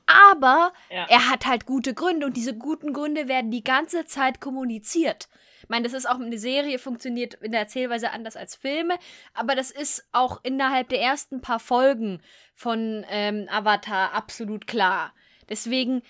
[0.08, 1.06] Aber ja.
[1.10, 5.28] er hat halt gute Gründe und diese guten Gründe werden die ganze Zeit kommuniziert.
[5.62, 8.98] Ich meine, das ist auch eine Serie, funktioniert in der Erzählweise anders als Filme,
[9.34, 12.22] aber das ist auch innerhalb der ersten paar Folgen
[12.56, 15.14] von ähm, Avatar absolut klar.
[15.50, 16.04] Deswegen,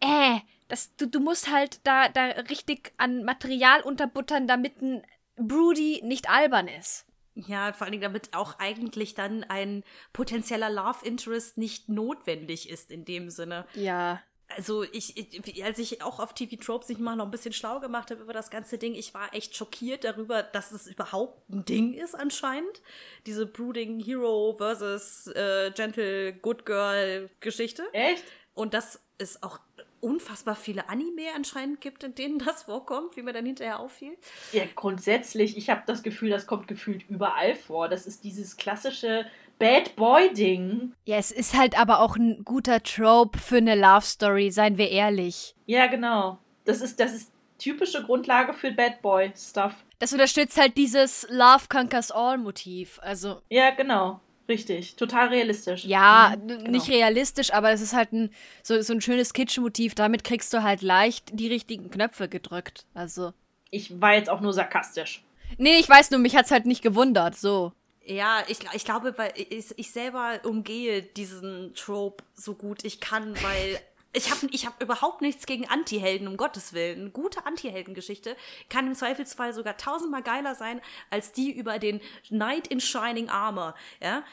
[0.00, 5.02] äh, das, du, du musst halt da, da richtig an Material unterbuttern, damit ein
[5.36, 7.06] Broody nicht albern ist.
[7.34, 12.90] Ja, vor allen Dingen, damit auch eigentlich dann ein potenzieller Love Interest nicht notwendig ist
[12.90, 13.66] in dem Sinne.
[13.74, 14.22] Ja.
[14.48, 17.80] Also ich, ich als ich auch auf TV Tropes sich mal noch ein bisschen schlau
[17.80, 21.64] gemacht habe über das ganze Ding, ich war echt schockiert darüber, dass es überhaupt ein
[21.64, 22.82] Ding ist anscheinend.
[23.26, 27.82] Diese Brooding Hero versus äh, Gentle Good Girl Geschichte.
[27.92, 28.22] Echt?
[28.52, 29.58] Und das ist auch
[30.04, 34.16] unfassbar viele Anime anscheinend gibt, in denen das vorkommt, wie mir dann hinterher auffiel.
[34.52, 37.88] Ja, grundsätzlich, ich habe das Gefühl, das kommt gefühlt überall vor.
[37.88, 39.26] Das ist dieses klassische
[39.58, 40.92] Bad Boy-Ding.
[41.04, 44.90] Ja, es ist halt aber auch ein guter Trope für eine Love Story, seien wir
[44.90, 45.54] ehrlich.
[45.66, 46.38] Ja, genau.
[46.64, 49.74] Das ist, das ist typische Grundlage für Bad Boy-Stuff.
[49.98, 52.98] Das unterstützt halt dieses Love Conquers All-Motiv.
[53.02, 53.40] Also.
[53.48, 54.20] Ja, genau.
[54.48, 55.84] Richtig, total realistisch.
[55.84, 56.70] Ja, mhm, genau.
[56.70, 58.30] nicht realistisch, aber es ist halt ein,
[58.62, 59.94] so, so ein schönes Kitschmotiv.
[59.94, 62.84] Damit kriegst du halt leicht die richtigen Knöpfe gedrückt.
[62.92, 63.32] Also.
[63.70, 65.24] Ich war jetzt auch nur sarkastisch.
[65.56, 67.72] Nee, ich weiß nur, mich hat's halt nicht gewundert, so.
[68.04, 73.34] Ja, ich, ich glaube, weil ich, ich selber umgehe diesen Trope so gut ich kann,
[73.42, 73.80] weil
[74.14, 77.00] ich habe ich hab überhaupt nichts gegen Anti-Helden, um Gottes Willen.
[77.00, 78.36] Eine gute Anti-Helden-Geschichte
[78.70, 83.74] kann im Zweifelsfall sogar tausendmal geiler sein, als die über den Knight in Shining Armor.
[84.00, 84.24] Ja,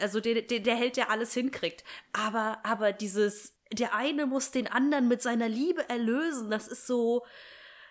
[0.00, 1.84] also der, der, der Held, der alles hinkriegt.
[2.12, 7.24] Aber, aber dieses, der eine muss den anderen mit seiner Liebe erlösen, das ist so,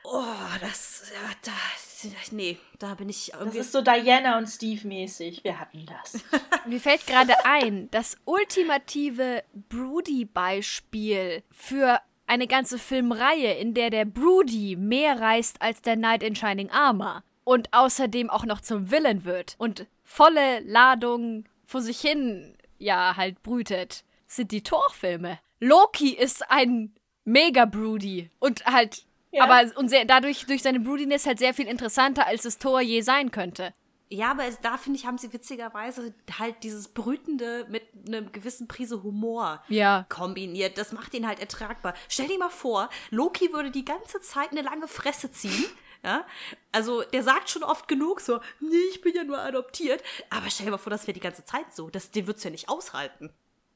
[0.09, 0.23] Oh,
[0.61, 3.57] das, ja, da, nee, da bin ich Das irgendwie.
[3.57, 5.43] ist so Diana und Steve mäßig.
[5.43, 6.23] Wir hatten das.
[6.65, 14.77] Mir fällt gerade ein, das ultimative Broody-Beispiel für eine ganze Filmreihe, in der der Broody
[14.77, 19.55] mehr reist als der Knight in Shining Armor und außerdem auch noch zum Villain wird
[19.57, 25.39] und volle Ladung vor sich hin, ja, halt brütet, sind die Torfilme.
[25.59, 26.93] Loki ist ein
[27.25, 29.43] Mega-Broody und halt, Ja.
[29.43, 33.01] aber und sehr, dadurch, durch seine Broodiness halt sehr viel interessanter, als das Tor je
[33.01, 33.73] sein könnte.
[34.09, 38.67] Ja, aber es- da finde ich, haben sie witzigerweise halt dieses Brütende mit einer gewissen
[38.69, 40.05] Prise Humor Ja.
[40.07, 40.77] kombiniert.
[40.77, 41.93] Das macht ihn halt ertragbar.
[42.07, 45.65] Stell dir mal vor, Loki würde die ganze Zeit eine lange Fresse ziehen.
[46.03, 46.25] Ja,
[46.71, 50.01] also der sagt schon oft genug so, nee, ich bin ja nur adoptiert.
[50.29, 51.89] Aber stell dir mal vor, das wäre die ganze Zeit so.
[51.89, 53.31] Das, den würdest du ja nicht aushalten.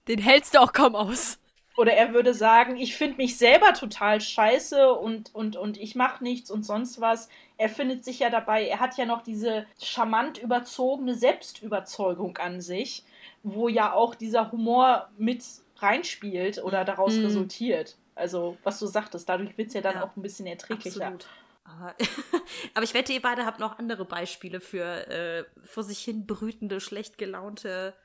[0.08, 1.40] Den hältst du auch kaum aus.
[1.82, 6.24] Oder er würde sagen, ich finde mich selber total scheiße und, und, und ich mache
[6.24, 7.28] nichts und sonst was.
[7.58, 13.04] Er findet sich ja dabei, er hat ja noch diese charmant überzogene Selbstüberzeugung an sich,
[13.44, 15.44] wo ja auch dieser Humor mit
[15.78, 17.26] reinspielt oder daraus Mhm.
[17.26, 17.98] resultiert.
[18.16, 21.08] Also, was du sagtest, dadurch wird es ja dann Ja, auch ein bisschen erträglicher.
[21.08, 21.26] Absolut.
[21.64, 21.96] Aber,
[22.76, 26.80] aber ich wette, ihr beide habt noch andere Beispiele für äh, vor sich hin brütende,
[26.80, 27.96] schlecht gelaunte.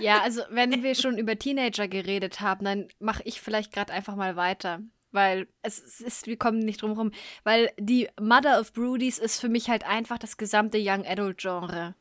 [0.00, 4.16] Ja, also wenn wir schon über Teenager geredet haben, dann mache ich vielleicht gerade einfach
[4.16, 4.80] mal weiter.
[5.10, 7.12] Weil es ist, wir kommen nicht drum rum.
[7.42, 11.94] Weil die Mother of Broodies ist für mich halt einfach das gesamte Young Adult Genre.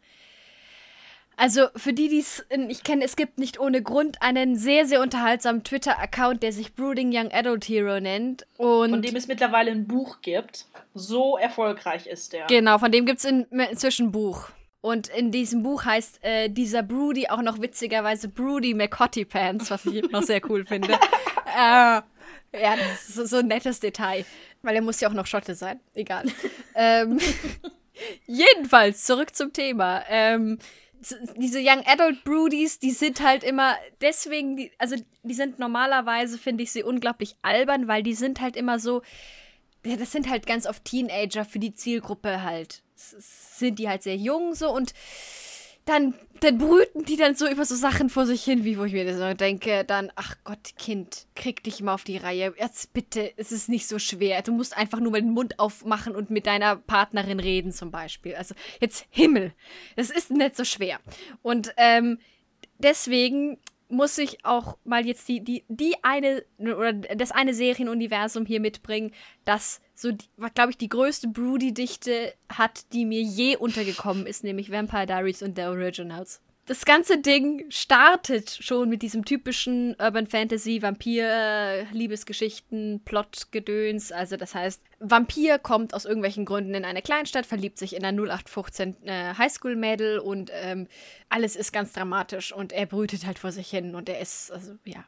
[1.39, 5.01] Also für die, die es ich kenne, es gibt nicht ohne Grund einen sehr, sehr
[5.01, 8.47] unterhaltsamen Twitter-Account, der sich Brooding Young Adult Hero nennt.
[8.57, 10.65] Und Von dem es mittlerweile ein Buch gibt.
[10.95, 12.47] So erfolgreich ist der.
[12.47, 14.49] Genau, von dem gibt es in, inzwischen ein Buch.
[14.81, 19.85] Und in diesem Buch heißt äh, dieser Broody auch noch witzigerweise Broody McCotty Pants, was
[19.85, 20.93] ich noch sehr cool finde.
[21.55, 22.03] äh, ja,
[22.53, 24.25] das ist so, ein nettes Detail.
[24.61, 25.79] Weil er muss ja auch noch Schotte sein.
[25.93, 26.25] Egal.
[26.75, 27.19] ähm,
[28.25, 30.03] jedenfalls, zurück zum Thema.
[30.09, 30.59] Ähm,
[31.35, 36.71] diese Young Adult Broodies, die sind halt immer deswegen, also die sind normalerweise, finde ich
[36.71, 39.03] sie unglaublich albern, weil die sind halt immer so,
[39.88, 42.84] ja, das sind halt ganz oft Teenager für die Zielgruppe halt.
[42.95, 44.93] Sind die halt sehr jung so und
[45.88, 48.93] dann, dann brüten die dann so über so Sachen vor sich hin, wie wo ich
[48.93, 52.54] mir so denke, dann, ach Gott, Kind, krieg dich mal auf die Reihe.
[52.60, 54.41] Jetzt bitte, es ist nicht so schwer.
[54.41, 58.36] Du musst einfach nur mal den Mund aufmachen und mit deiner Partnerin reden zum Beispiel.
[58.36, 59.54] Also jetzt Himmel,
[59.95, 61.00] das ist nicht so schwer.
[61.41, 62.19] Und ähm,
[62.80, 63.58] deswegen
[63.89, 69.12] muss ich auch mal jetzt die, die, die eine oder das eine Serienuniversum hier mitbringen,
[69.45, 70.12] das so,
[70.54, 75.58] glaube ich, die größte Broody-Dichte hat, die mir je untergekommen ist, nämlich Vampire Diaries und
[75.58, 76.41] The Originals.
[76.67, 84.12] Das ganze Ding startet schon mit diesem typischen Urban Fantasy, Vampir, Liebesgeschichten, Plot-Gedöns.
[84.12, 88.19] Also, das heißt, Vampir kommt aus irgendwelchen Gründen in eine Kleinstadt, verliebt sich in ein
[88.19, 90.89] 0815 äh, Highschool-Mädel und ähm,
[91.30, 94.73] alles ist ganz dramatisch und er brütet halt vor sich hin und er ist, also,
[94.84, 95.06] ja.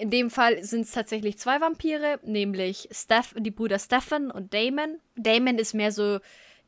[0.00, 4.98] In dem Fall sind es tatsächlich zwei Vampire, nämlich Steph, die Brüder Stefan und Damon.
[5.14, 6.18] Damon ist mehr so,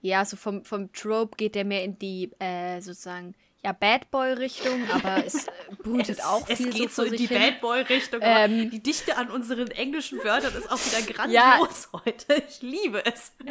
[0.02, 4.88] ja, so vom, vom Trope geht er mehr in die, äh, sozusagen, ja, Bad Boy-Richtung,
[4.90, 5.50] aber es äh,
[5.82, 7.38] brütet auch Es viel geht so so in die hin.
[7.38, 8.20] Bad Boy-Richtung.
[8.22, 11.56] Ähm, die Dichte an unseren englischen Wörtern ist auch wieder Ja.
[11.58, 12.42] grandios heute.
[12.48, 13.32] Ich liebe es.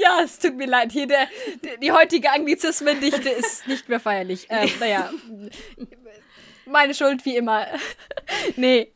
[0.00, 0.92] Ja, es tut mir leid.
[0.92, 1.28] Hier der,
[1.62, 4.46] der, die heutige Anglizismendichte ist nicht mehr feierlich.
[4.48, 5.10] Ähm, naja,
[6.68, 7.66] meine Schuld wie immer.
[8.56, 8.92] nee,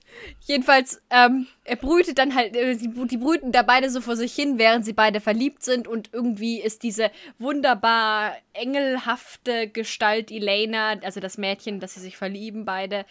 [0.46, 4.34] jedenfalls, ähm, er brütet dann halt, äh, die, die brüten da beide so vor sich
[4.34, 11.20] hin, während sie beide verliebt sind und irgendwie ist diese wunderbar engelhafte Gestalt Elena, also
[11.20, 13.04] das Mädchen, dass sie sich verlieben beide,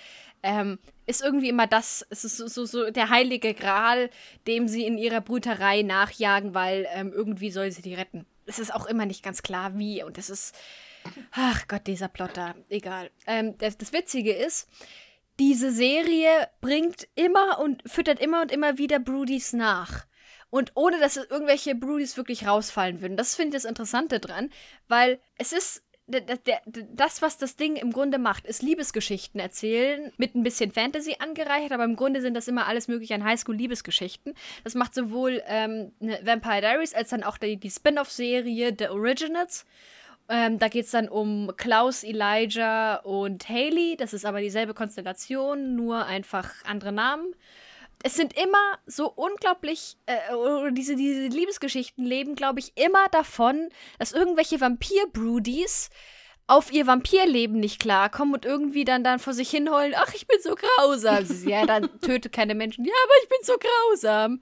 [0.43, 4.09] ähm, ist irgendwie immer das, es ist so, so, so der heilige Gral,
[4.47, 8.25] dem sie in ihrer Brüterei nachjagen, weil ähm, irgendwie soll sie die retten.
[8.45, 10.55] Es ist auch immer nicht ganz klar, wie und es ist,
[11.31, 13.09] ach Gott, dieser Plotter, egal.
[13.27, 14.67] Ähm, das, das Witzige ist,
[15.39, 20.05] diese Serie bringt immer und füttert immer und immer wieder Broodies nach.
[20.49, 23.15] Und ohne dass irgendwelche Broodies wirklich rausfallen würden.
[23.15, 24.49] Das finde ich das Interessante dran,
[24.87, 30.43] weil es ist das, was das Ding im Grunde macht, ist Liebesgeschichten erzählen, mit ein
[30.43, 34.33] bisschen Fantasy angereichert, aber im Grunde sind das immer alles mögliche an Highschool-Liebesgeschichten.
[34.63, 39.65] Das macht sowohl ähm, ne Vampire Diaries als dann auch die, die Spin-off-Serie The Originals.
[40.33, 43.97] Ähm, da geht es dann um Klaus, Elijah und Haley.
[43.97, 47.35] Das ist aber dieselbe Konstellation, nur einfach andere Namen.
[48.01, 50.15] Es sind immer so unglaublich, äh,
[50.71, 53.67] diese, diese Liebesgeschichten leben, glaube ich, immer davon,
[53.99, 55.89] dass irgendwelche Vampir-Broodies
[56.47, 60.37] auf ihr Vampirleben nicht klarkommen und irgendwie dann, dann vor sich hinheulen, ach, ich bin
[60.41, 61.25] so grausam.
[61.45, 62.85] Ja, dann tötet keine Menschen.
[62.85, 64.41] Ja, aber ich bin so grausam.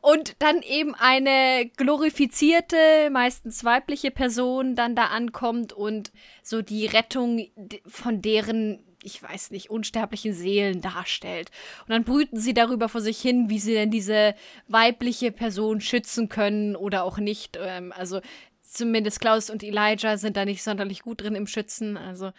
[0.00, 6.10] Und dann eben eine glorifizierte, meistens weibliche Person dann da ankommt und
[6.42, 7.48] so die Rettung
[7.86, 11.50] von deren, ich weiß nicht, unsterblichen Seelen darstellt.
[11.82, 14.34] Und dann brüten sie darüber vor sich hin, wie sie denn diese
[14.68, 17.58] weibliche Person schützen können oder auch nicht.
[17.62, 18.20] Ähm, also
[18.70, 21.96] zumindest Klaus und Elijah sind da nicht sonderlich gut drin im Schützen.
[21.96, 22.32] Also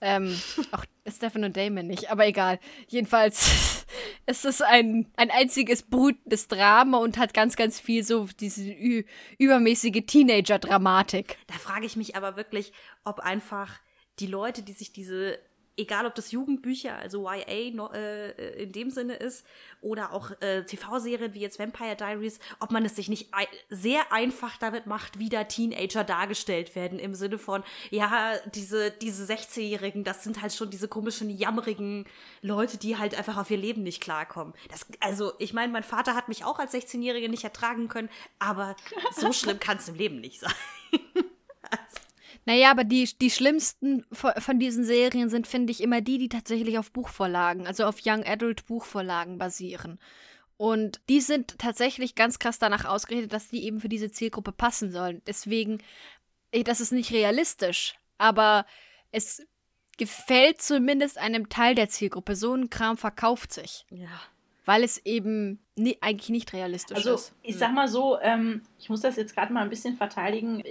[0.00, 0.38] ähm,
[0.72, 2.58] auch Stefan und Damon nicht, aber egal.
[2.88, 3.84] Jedenfalls
[4.26, 8.74] ist es ein, ein einziges brütendes Drama und hat ganz, ganz viel so diese
[9.38, 11.38] übermäßige Teenager-Dramatik.
[11.46, 12.72] Da frage ich mich aber wirklich,
[13.04, 13.80] ob einfach
[14.18, 15.38] die Leute, die sich diese
[15.76, 19.46] egal ob das Jugendbücher, also YA no, äh, in dem Sinne ist,
[19.80, 24.12] oder auch äh, TV-Serien wie jetzt Vampire Diaries, ob man es sich nicht ein sehr
[24.12, 30.04] einfach damit macht, wie da Teenager dargestellt werden, im Sinne von, ja, diese, diese 16-Jährigen,
[30.04, 32.06] das sind halt schon diese komischen, jammerigen
[32.42, 34.54] Leute, die halt einfach auf ihr Leben nicht klarkommen.
[34.70, 38.08] Das, also, ich meine, mein Vater hat mich auch als 16-Jährige nicht ertragen können,
[38.38, 38.76] aber
[39.12, 40.54] so schlimm kann es im Leben nicht sein.
[41.62, 42.05] also.
[42.46, 46.78] Naja, aber die, die schlimmsten von diesen Serien sind, finde ich, immer die, die tatsächlich
[46.78, 49.98] auf Buchvorlagen, also auf Young Adult Buchvorlagen basieren.
[50.56, 54.92] Und die sind tatsächlich ganz krass danach ausgerichtet, dass die eben für diese Zielgruppe passen
[54.92, 55.22] sollen.
[55.26, 55.82] Deswegen,
[56.52, 58.64] das ist nicht realistisch, aber
[59.10, 59.44] es
[59.98, 62.36] gefällt zumindest einem Teil der Zielgruppe.
[62.36, 63.86] So ein Kram verkauft sich.
[63.90, 64.20] Ja
[64.66, 67.28] weil es eben nie, eigentlich nicht realistisch also, ist.
[67.28, 70.62] Also ich sag mal so, ähm, ich muss das jetzt gerade mal ein bisschen verteidigen.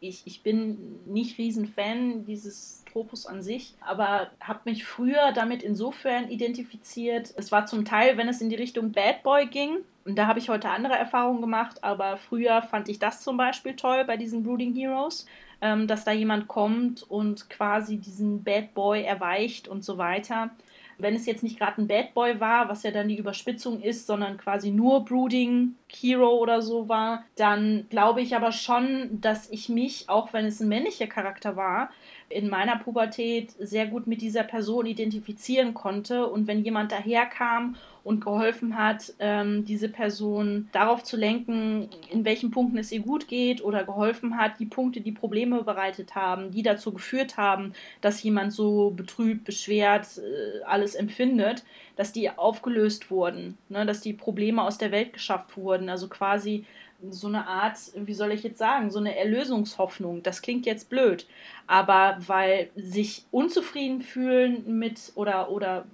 [0.00, 6.28] Ich, ich bin nicht Riesenfan dieses Tropus an sich, aber habe mich früher damit insofern
[6.28, 7.32] identifiziert.
[7.36, 10.38] Es war zum Teil, wenn es in die Richtung Bad Boy ging, und da habe
[10.38, 14.42] ich heute andere Erfahrungen gemacht, aber früher fand ich das zum Beispiel toll bei diesen
[14.42, 15.26] Brooding Heroes,
[15.62, 20.50] ähm, dass da jemand kommt und quasi diesen Bad Boy erweicht und so weiter.
[20.98, 24.06] Wenn es jetzt nicht gerade ein Bad Boy war, was ja dann die Überspitzung ist,
[24.06, 29.68] sondern quasi nur Brooding Hero oder so war, dann glaube ich aber schon, dass ich
[29.68, 31.90] mich, auch wenn es ein männlicher Charakter war,
[32.28, 36.26] in meiner Pubertät sehr gut mit dieser Person identifizieren konnte.
[36.26, 42.50] Und wenn jemand daherkam und geholfen hat, ähm, diese Person darauf zu lenken, in welchen
[42.50, 46.62] Punkten es ihr gut geht oder geholfen hat, die Punkte, die Probleme bereitet haben, die
[46.62, 51.64] dazu geführt haben, dass jemand so betrübt, beschwert, äh, alles empfindet,
[51.96, 53.86] dass die aufgelöst wurden, ne?
[53.86, 55.88] dass die Probleme aus der Welt geschafft wurden.
[55.88, 56.66] Also quasi
[57.10, 60.22] so eine Art, wie soll ich jetzt sagen, so eine Erlösungshoffnung.
[60.22, 61.26] Das klingt jetzt blöd,
[61.66, 65.86] aber weil sich unzufrieden fühlen mit oder oder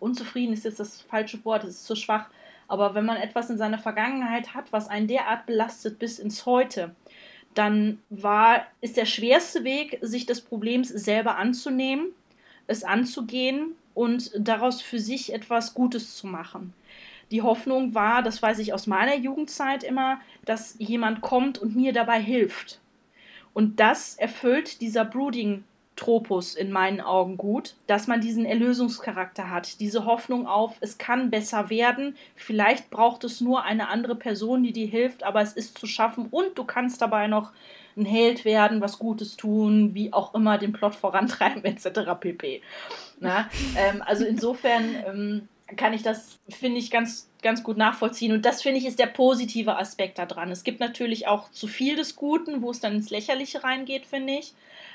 [0.00, 2.28] unzufrieden ist jetzt das falsche Wort, es ist zu schwach.
[2.68, 6.94] Aber wenn man etwas in seiner Vergangenheit hat, was einen derart belastet bis ins Heute,
[7.54, 12.08] dann war, ist der schwerste Weg, sich des Problems selber anzunehmen,
[12.66, 16.72] es anzugehen und daraus für sich etwas Gutes zu machen.
[17.30, 21.92] Die Hoffnung war, das weiß ich aus meiner Jugendzeit immer, dass jemand kommt und mir
[21.92, 22.80] dabei hilft.
[23.54, 25.64] Und das erfüllt dieser Brooding
[26.02, 31.30] Tropus in meinen Augen gut, dass man diesen Erlösungscharakter hat, diese Hoffnung auf, es kann
[31.30, 35.78] besser werden, vielleicht braucht es nur eine andere Person, die dir hilft, aber es ist
[35.78, 37.52] zu schaffen und du kannst dabei noch
[37.96, 42.00] ein Held werden, was Gutes tun, wie auch immer den Plot vorantreiben, etc.
[42.18, 42.62] pp.
[43.20, 48.32] Na, ähm, also insofern ähm, kann ich das, finde ich, ganz, ganz gut nachvollziehen.
[48.32, 50.50] Und das, finde ich, ist der positive Aspekt daran.
[50.50, 54.32] Es gibt natürlich auch zu viel des Guten, wo es dann ins Lächerliche reingeht, finde
[54.34, 54.54] ich.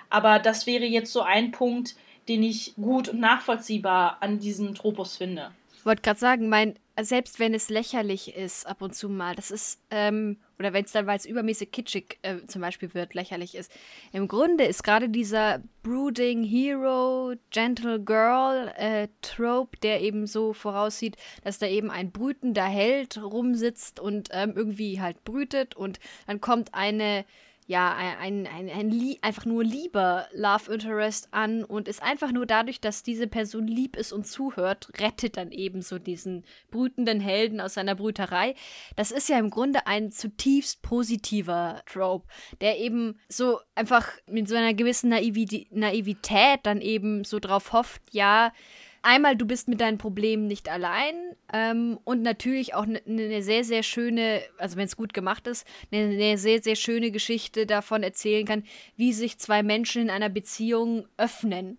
[0.09, 1.95] Aber das wäre jetzt so ein Punkt,
[2.27, 5.51] den ich gut und nachvollziehbar an diesem Tropos finde.
[5.77, 9.51] Ich wollte gerade sagen, mein, selbst wenn es lächerlich ist, ab und zu mal, das
[9.51, 13.55] ist, ähm, oder wenn es dann, weil es übermäßig kitschig äh, zum Beispiel wird, lächerlich
[13.55, 13.71] ist.
[14.11, 21.15] Im Grunde ist gerade dieser Brooding Hero, Gentle Girl äh, Trope, der eben so voraussieht,
[21.43, 26.73] dass da eben ein brütender Held rumsitzt und ähm, irgendwie halt brütet und dann kommt
[26.73, 27.23] eine
[27.67, 32.45] ja, ein, ein, ein, ein einfach nur lieber Love Interest an und ist einfach nur
[32.45, 37.59] dadurch, dass diese Person lieb ist und zuhört, rettet dann eben so diesen brütenden Helden
[37.59, 38.55] aus seiner Brüterei.
[38.95, 42.25] Das ist ja im Grunde ein zutiefst positiver Trope,
[42.61, 48.53] der eben so einfach mit so einer gewissen Naivität dann eben so drauf hofft, ja,
[49.01, 51.15] einmal, du bist mit deinen Problemen nicht allein
[51.53, 55.65] ähm, und natürlich auch eine ne sehr, sehr schöne, also wenn es gut gemacht ist,
[55.91, 58.63] eine ne sehr, sehr schöne Geschichte davon erzählen kann,
[58.95, 61.77] wie sich zwei Menschen in einer Beziehung öffnen.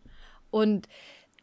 [0.50, 0.88] Und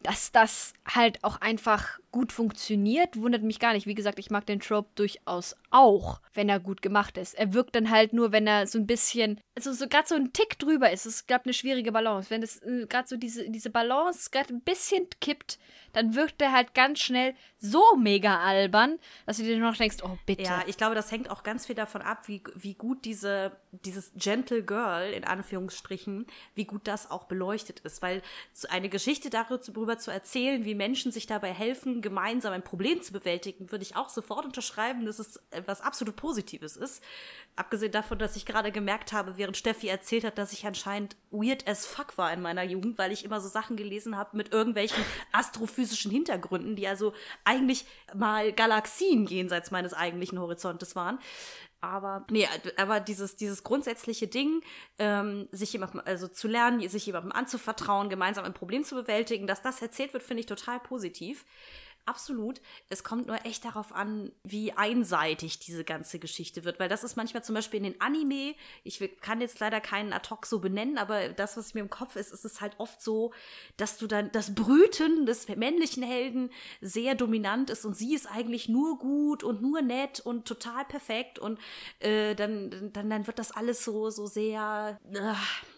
[0.06, 3.88] dass das halt auch einfach gut funktioniert, wundert mich gar nicht.
[3.88, 7.34] Wie gesagt, ich mag den Trope durchaus auch, wenn er gut gemacht ist.
[7.34, 10.32] Er wirkt dann halt nur, wenn er so ein bisschen, also so gerade so ein
[10.32, 11.06] Tick drüber ist.
[11.06, 12.30] Es ist, glaube eine schwierige Balance.
[12.30, 15.58] Wenn es äh, gerade so diese, diese Balance gerade ein bisschen kippt,
[15.96, 20.18] dann wirkt er halt ganz schnell so mega albern, dass du dir noch denkst, oh
[20.26, 20.44] bitte.
[20.44, 24.12] Ja, ich glaube, das hängt auch ganz viel davon ab, wie, wie gut diese, dieses
[24.16, 28.02] Gentle Girl, in Anführungsstrichen, wie gut das auch beleuchtet ist.
[28.02, 28.22] Weil
[28.70, 33.72] eine Geschichte darüber zu erzählen, wie Menschen sich dabei helfen, gemeinsam ein Problem zu bewältigen,
[33.72, 37.02] würde ich auch sofort unterschreiben, dass es etwas absolut Positives ist.
[37.56, 41.66] Abgesehen davon, dass ich gerade gemerkt habe, während Steffi erzählt hat, dass ich anscheinend weird
[41.68, 45.04] as fuck war in meiner Jugend, weil ich immer so Sachen gelesen habe mit irgendwelchen
[45.86, 47.14] astrophysischen Hintergründen, die also
[47.44, 51.20] eigentlich mal Galaxien jenseits meines eigentlichen Horizontes waren.
[51.82, 54.62] Aber nee, aber dieses, dieses grundsätzliche Ding,
[54.98, 59.62] ähm, sich jemandem, also zu lernen, sich jemandem anzuvertrauen, gemeinsam ein Problem zu bewältigen, dass
[59.62, 61.46] das erzählt wird, finde ich total positiv.
[62.08, 62.62] Absolut.
[62.90, 67.18] Es kommt nur echt darauf an, wie einseitig diese ganze Geschichte wird, weil das ist
[67.18, 68.54] manchmal zum Beispiel in den Anime,
[68.84, 72.16] ich kann jetzt leider keinen ad hoc so benennen, aber das, was mir im Kopf
[72.16, 73.34] ist, ist es halt oft so,
[73.78, 78.70] dass du dann das Brüten des männlichen Helden sehr dominant ist und sie ist eigentlich
[78.70, 81.60] nur gut und nur nett und total perfekt und
[82.02, 85.00] äh, dann, dann, dann wird das alles so, so sehr.
[85.12, 85.34] Äh,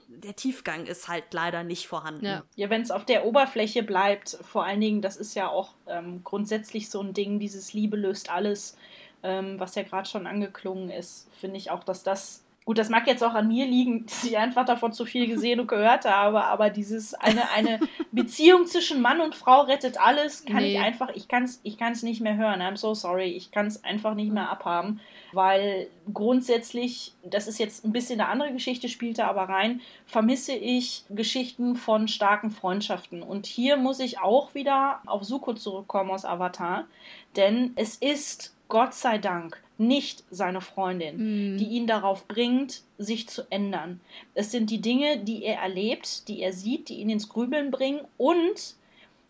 [0.07, 2.25] der Tiefgang ist halt leider nicht vorhanden.
[2.25, 5.73] Ja, ja wenn es auf der Oberfläche bleibt, vor allen Dingen, das ist ja auch
[5.87, 8.77] ähm, grundsätzlich so ein Ding, dieses Liebe löst alles,
[9.23, 13.07] ähm, was ja gerade schon angeklungen ist, finde ich auch, dass das Gut, das mag
[13.07, 16.43] jetzt auch an mir liegen, dass ich einfach davon zu viel gesehen und gehört habe,
[16.43, 17.79] aber dieses eine, eine
[18.11, 20.73] Beziehung zwischen Mann und Frau rettet alles, kann nee.
[20.73, 22.61] ich einfach, ich kann es ich kann's nicht mehr hören.
[22.61, 24.99] I'm so sorry, ich kann es einfach nicht mehr abhaben,
[25.37, 31.03] weil grundsätzlich, das ist jetzt ein bisschen eine andere Geschichte, spielte aber rein, vermisse ich
[31.11, 33.21] Geschichten von starken Freundschaften.
[33.21, 36.87] Und hier muss ich auch wieder auf Suko zurückkommen aus Avatar,
[37.35, 41.17] denn es ist Gott sei Dank nicht seine Freundin,
[41.53, 41.57] mm.
[41.59, 43.99] die ihn darauf bringt, sich zu ändern.
[44.33, 48.01] Es sind die Dinge, die er erlebt, die er sieht, die ihn ins Grübeln bringen
[48.17, 48.75] und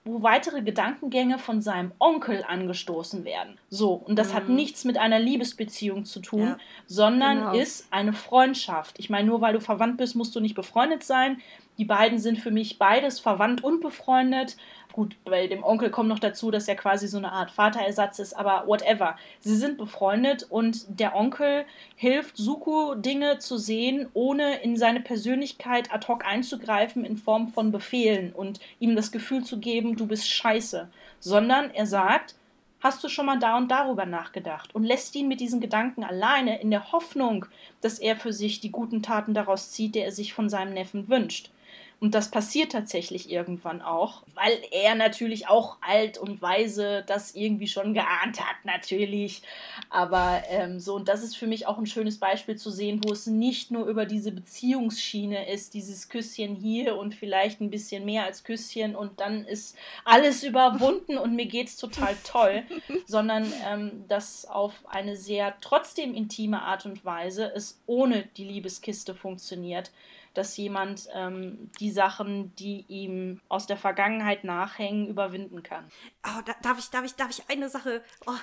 [0.08, 3.58] wo weitere Gedankengänge von seinem Onkel angestoßen werden.
[3.70, 4.36] So, und das mm.
[4.36, 6.58] hat nichts mit einer Liebesbeziehung zu tun, ja.
[6.86, 7.54] sondern genau.
[7.54, 8.98] ist eine Freundschaft.
[8.98, 11.42] Ich meine, nur weil du verwandt bist, musst du nicht befreundet sein.
[11.78, 14.58] Die beiden sind für mich beides verwandt und befreundet.
[14.98, 18.34] Gut, bei dem Onkel kommt noch dazu, dass er quasi so eine Art Vaterersatz ist,
[18.34, 19.16] aber whatever.
[19.42, 25.94] Sie sind befreundet und der Onkel hilft Suko Dinge zu sehen, ohne in seine Persönlichkeit
[25.94, 30.28] ad hoc einzugreifen in Form von Befehlen und ihm das Gefühl zu geben, du bist
[30.28, 30.90] scheiße,
[31.20, 32.34] sondern er sagt,
[32.80, 36.60] hast du schon mal da und darüber nachgedacht und lässt ihn mit diesen Gedanken alleine
[36.60, 37.46] in der Hoffnung,
[37.82, 41.08] dass er für sich die guten Taten daraus zieht, die er sich von seinem Neffen
[41.08, 41.52] wünscht.
[42.00, 47.68] Und das passiert tatsächlich irgendwann auch, weil er natürlich auch alt und weise das irgendwie
[47.68, 49.42] schon geahnt hat, natürlich.
[49.90, 53.12] Aber ähm, so, und das ist für mich auch ein schönes Beispiel zu sehen, wo
[53.14, 58.26] es nicht nur über diese Beziehungsschiene ist, dieses Küsschen hier und vielleicht ein bisschen mehr
[58.26, 59.76] als Küsschen und dann ist
[60.06, 62.64] alles überwunden und mir geht's total toll,
[63.08, 69.16] sondern ähm, dass auf eine sehr trotzdem intime Art und Weise es ohne die Liebeskiste
[69.16, 69.90] funktioniert
[70.38, 75.90] dass jemand ähm, die Sachen, die ihm aus der Vergangenheit nachhängen, überwinden kann.
[76.24, 78.04] Oh, da, darf ich, darf ich, darf ich eine Sache?
[78.28, 78.34] Oh,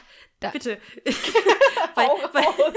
[0.41, 0.51] da.
[0.51, 0.81] bitte.
[1.95, 2.45] weil, weil,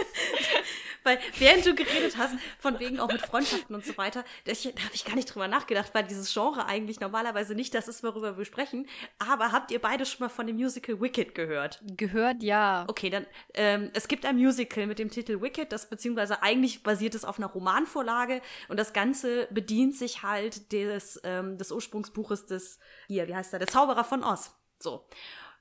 [1.08, 4.84] weil, während du geredet hast, von wegen auch mit Freundschaften und so weiter, da, da
[4.84, 8.38] habe ich gar nicht drüber nachgedacht, weil dieses Genre eigentlich normalerweise nicht das ist, worüber
[8.38, 8.88] wir sprechen.
[9.18, 11.82] Aber habt ihr beide schon mal von dem Musical Wicked gehört?
[11.96, 12.86] Gehört, ja.
[12.88, 17.16] Okay, dann, ähm, es gibt ein Musical mit dem Titel Wicked, das beziehungsweise eigentlich basiert
[17.16, 22.80] es auf einer Romanvorlage und das Ganze bedient sich halt des, ähm, des Ursprungsbuches des,
[23.08, 24.52] hier, wie heißt er, der Zauberer von Oz.
[24.80, 25.08] So.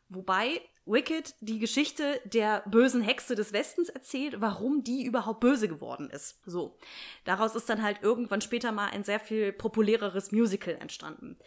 [0.09, 6.11] Wobei Wicked die Geschichte der bösen Hexe des Westens erzählt, warum die überhaupt böse geworden
[6.11, 6.41] ist.
[6.47, 6.79] So.
[7.25, 11.39] Daraus ist dann halt irgendwann später mal ein sehr viel populäreres Musical entstanden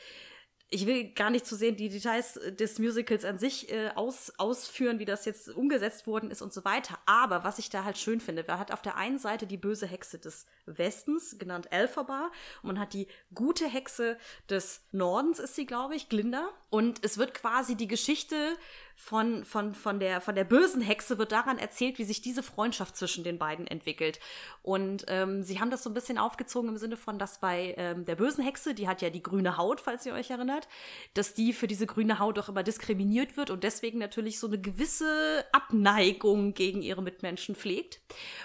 [0.71, 4.31] ich will gar nicht zu sehen die Details äh, des Musicals an sich äh, aus,
[4.37, 6.99] ausführen, wie das jetzt umgesetzt worden ist und so weiter.
[7.05, 9.87] Aber was ich da halt schön finde, man hat auf der einen Seite die böse
[9.87, 14.17] Hexe des Westens, genannt Elphaba, und man hat die gute Hexe
[14.49, 16.49] des Nordens, ist sie, glaube ich, Glinda.
[16.69, 18.35] Und es wird quasi die Geschichte
[19.01, 22.97] von, von, von, der, von der bösen Hexe wird daran erzählt, wie sich diese Freundschaft
[22.97, 24.19] zwischen den beiden entwickelt.
[24.61, 28.03] Und ähm, sie haben das so ein bisschen aufgezogen im Sinne von, dass bei ähm,
[28.03, 30.67] der bösen Hexe, die hat ja die grüne Haut, falls ihr euch erinnert,
[31.13, 34.59] dass die für diese grüne Haut auch immer diskriminiert wird und deswegen natürlich so eine
[34.59, 38.01] gewisse Abneigung gegen ihre Mitmenschen pflegt.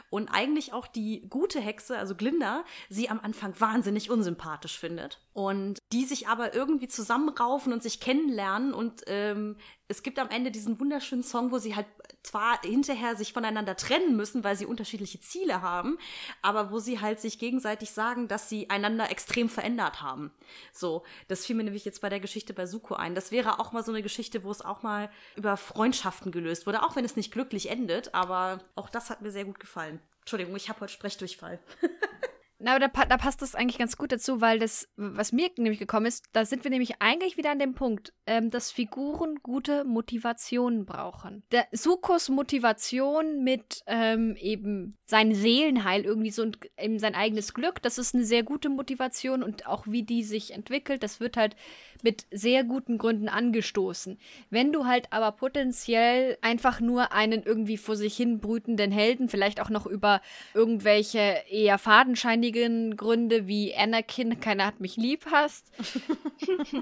[0.09, 5.21] Und eigentlich auch die gute Hexe, also Glinda, sie am Anfang wahnsinnig unsympathisch findet.
[5.33, 9.57] Und die sich aber irgendwie zusammenraufen und sich kennenlernen und ähm,
[9.89, 11.87] es gibt am Ende diesen wunderschönen Song, wo sie halt
[12.23, 15.99] zwar hinterher sich voneinander trennen müssen, weil sie unterschiedliche Ziele haben,
[16.41, 20.33] aber wo sie halt sich gegenseitig sagen, dass sie einander extrem verändert haben.
[20.73, 23.15] So, das fiel mir nämlich jetzt bei der Geschichte bei Suko ein.
[23.15, 26.83] Das wäre auch mal so eine Geschichte, wo es auch mal über Freundschaften gelöst wurde,
[26.83, 30.01] auch wenn es nicht glücklich endet, aber auch das hat mir sehr gut gefallen.
[30.21, 31.59] Entschuldigung, ich habe heute Sprechdurchfall.
[32.65, 35.79] Na, aber da, da, passt das eigentlich ganz gut dazu, weil das, was mir nämlich
[35.79, 39.85] gekommen ist, da sind wir nämlich eigentlich wieder an dem Punkt, ähm, dass Figuren gute
[39.85, 41.43] Motivationen brauchen.
[41.53, 47.83] Der Sukos Motivation mit ähm, eben sein Seelenheil irgendwie so und eben sein eigenes Glück,
[47.83, 51.57] das ist eine sehr gute Motivation und auch wie die sich entwickelt, das wird halt
[52.05, 54.19] mit sehr guten Gründen angestoßen.
[54.51, 59.61] Wenn du halt aber potenziell einfach nur einen irgendwie vor sich hin brütenden Helden, vielleicht
[59.61, 60.21] auch noch über
[60.53, 65.73] irgendwelche eher fadenscheinigen Gründe wie Anakin, keiner hat mich lieb hast.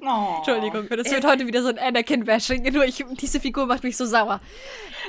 [0.00, 0.36] oh.
[0.36, 2.72] Entschuldigung, das wird heute wieder so ein Anakin-Bashing.
[2.72, 4.40] Nur ich, diese Figur macht mich so sauer.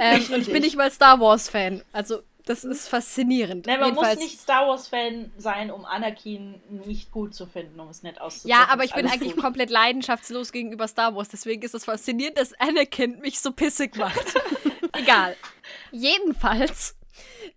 [0.01, 1.83] Ähm, und ich bin nicht mal Star Wars-Fan.
[1.93, 3.67] Also das ist faszinierend.
[3.67, 4.15] Nee, man Jedenfalls.
[4.15, 8.49] muss nicht Star Wars-Fan sein, um Anakin nicht gut zu finden, um es nett auszudrücken.
[8.49, 9.43] Ja, aber ich bin eigentlich gut.
[9.43, 11.29] komplett leidenschaftslos gegenüber Star Wars.
[11.29, 14.33] Deswegen ist es faszinierend, dass Anakin mich so pissig macht.
[14.93, 15.37] Egal.
[15.91, 16.95] Jedenfalls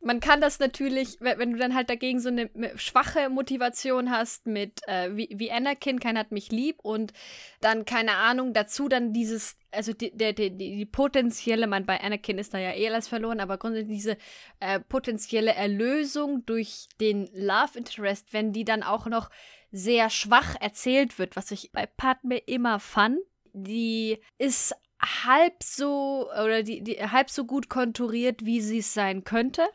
[0.00, 4.80] man kann das natürlich, wenn du dann halt dagegen so eine schwache Motivation hast mit
[4.86, 7.12] äh, wie, wie Anakin, keiner hat mich lieb und
[7.60, 12.38] dann, keine Ahnung, dazu dann dieses, also die, die, die, die potenzielle, man bei Anakin
[12.38, 14.16] ist da ja eh alles verloren, aber grundsätzlich diese
[14.60, 19.30] äh, potenzielle Erlösung durch den Love Interest, wenn die dann auch noch
[19.70, 23.18] sehr schwach erzählt wird, was ich bei Padme immer fand,
[23.54, 29.24] die ist halb so oder die, die halb so gut konturiert, wie sie es sein
[29.24, 29.68] könnte.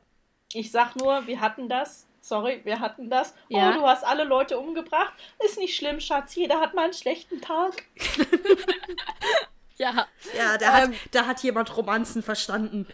[0.53, 2.07] Ich sag nur, wir hatten das.
[2.21, 3.34] Sorry, wir hatten das.
[3.47, 3.71] Ja.
[3.71, 5.13] Oh, du hast alle Leute umgebracht.
[5.45, 6.36] Ist nicht schlimm, Schatz.
[6.36, 7.84] Jeder hat mal einen schlechten Tag.
[9.78, 10.07] ja.
[10.36, 12.88] Ja, da, ähm, hat, da hat jemand Romanzen verstanden.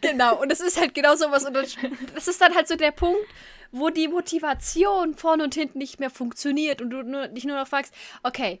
[0.00, 1.44] Genau, und es ist halt genau sowas.
[1.44, 1.54] Und
[2.14, 3.26] das ist dann halt so der Punkt,
[3.72, 7.68] wo die Motivation vorne und hinten nicht mehr funktioniert und du nur, dich nur noch
[7.68, 8.60] fragst, okay,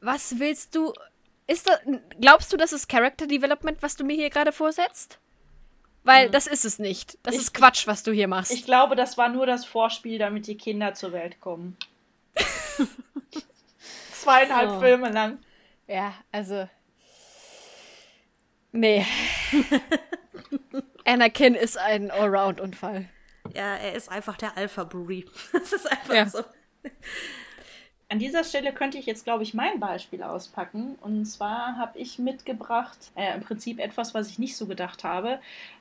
[0.00, 0.92] was willst du?
[1.48, 1.80] Ist das,
[2.20, 5.18] glaubst du, das ist Character Development, was du mir hier gerade vorsetzt?
[6.04, 6.32] Weil hm.
[6.32, 7.18] das ist es nicht.
[7.22, 8.52] Das ich, ist Quatsch, was du hier machst.
[8.52, 11.76] Ich glaube, das war nur das Vorspiel, damit die Kinder zur Welt kommen.
[14.12, 14.80] Zweieinhalb oh.
[14.80, 15.38] Filme lang.
[15.86, 16.68] Ja, also.
[18.72, 19.06] Nee.
[21.06, 23.08] Anakin ist ein Allround-Unfall.
[23.54, 25.24] Ja, er ist einfach der Alpha-Buri.
[25.52, 26.26] Das ist einfach ja.
[26.28, 26.44] so.
[28.10, 30.96] An dieser Stelle könnte ich jetzt, glaube ich, mein Beispiel auspacken.
[31.02, 35.40] Und zwar habe ich mitgebracht, äh, im Prinzip etwas, was ich nicht so gedacht habe.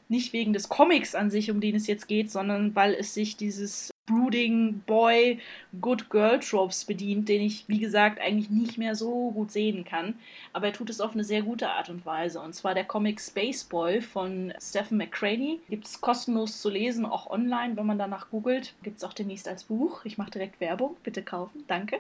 [0.09, 3.37] Nicht wegen des Comics an sich, um den es jetzt geht, sondern weil es sich
[3.37, 5.39] dieses Brooding Boy
[5.79, 10.15] Good Girl Tropes bedient, den ich, wie gesagt, eigentlich nicht mehr so gut sehen kann.
[10.53, 12.41] Aber er tut es auf eine sehr gute Art und Weise.
[12.41, 15.59] Und zwar der Comic Space Boy von Stephen McCraney.
[15.69, 18.73] Gibt es kostenlos zu lesen, auch online, wenn man danach googelt.
[18.81, 20.03] Gibt es auch demnächst als Buch.
[20.05, 20.95] Ich mache direkt Werbung.
[21.03, 21.65] Bitte kaufen.
[21.67, 21.99] Danke.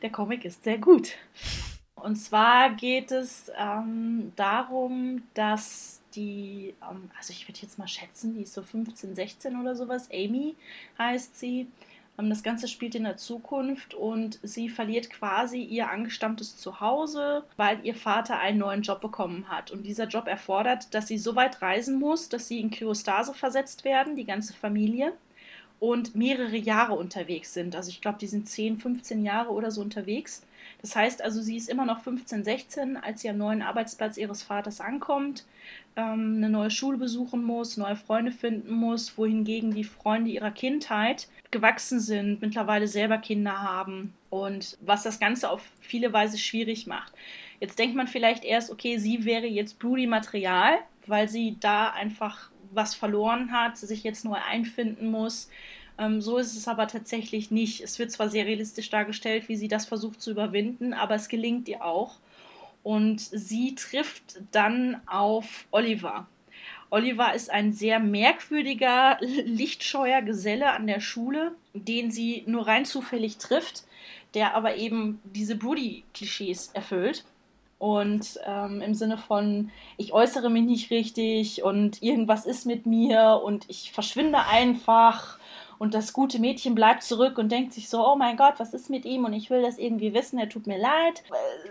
[0.00, 1.12] Der Comic ist sehr gut.
[1.96, 8.34] Und zwar geht es ähm, darum, dass die, ähm, also ich würde jetzt mal schätzen,
[8.34, 10.08] die ist so 15, 16 oder sowas.
[10.12, 10.56] Amy
[10.98, 11.68] heißt sie.
[12.18, 17.84] Ähm, das Ganze spielt in der Zukunft und sie verliert quasi ihr angestammtes Zuhause, weil
[17.84, 19.70] ihr Vater einen neuen Job bekommen hat.
[19.70, 23.84] Und dieser Job erfordert, dass sie so weit reisen muss, dass sie in Kryostase versetzt
[23.84, 25.12] werden, die ganze Familie
[25.80, 27.76] und mehrere Jahre unterwegs sind.
[27.76, 30.42] Also ich glaube, die sind 10, 15 Jahre oder so unterwegs.
[30.82, 34.42] Das heißt also, sie ist immer noch 15, 16, als sie am neuen Arbeitsplatz ihres
[34.42, 35.44] Vaters ankommt,
[35.98, 41.28] ähm, eine neue Schule besuchen muss, neue Freunde finden muss, wohingegen die Freunde ihrer Kindheit
[41.50, 47.12] gewachsen sind, mittlerweile selber Kinder haben und was das Ganze auf viele Weise schwierig macht.
[47.60, 52.94] Jetzt denkt man vielleicht erst, okay, sie wäre jetzt Broody-Material, weil sie da einfach was
[52.94, 55.50] verloren hat, sich jetzt neu einfinden muss.
[55.98, 57.80] Ähm, so ist es aber tatsächlich nicht.
[57.80, 61.66] Es wird zwar sehr realistisch dargestellt, wie sie das versucht zu überwinden, aber es gelingt
[61.68, 62.18] ihr auch.
[62.82, 66.26] Und sie trifft dann auf Oliver.
[66.90, 73.36] Oliver ist ein sehr merkwürdiger, lichtscheuer Geselle an der Schule, den sie nur rein zufällig
[73.38, 73.84] trifft,
[74.34, 77.24] der aber eben diese Broody-Klischees erfüllt.
[77.78, 83.40] Und ähm, im Sinne von, ich äußere mich nicht richtig und irgendwas ist mit mir
[83.44, 85.37] und ich verschwinde einfach
[85.78, 88.90] und das gute Mädchen bleibt zurück und denkt sich so, oh mein Gott, was ist
[88.90, 91.22] mit ihm und ich will das irgendwie wissen, er tut mir leid.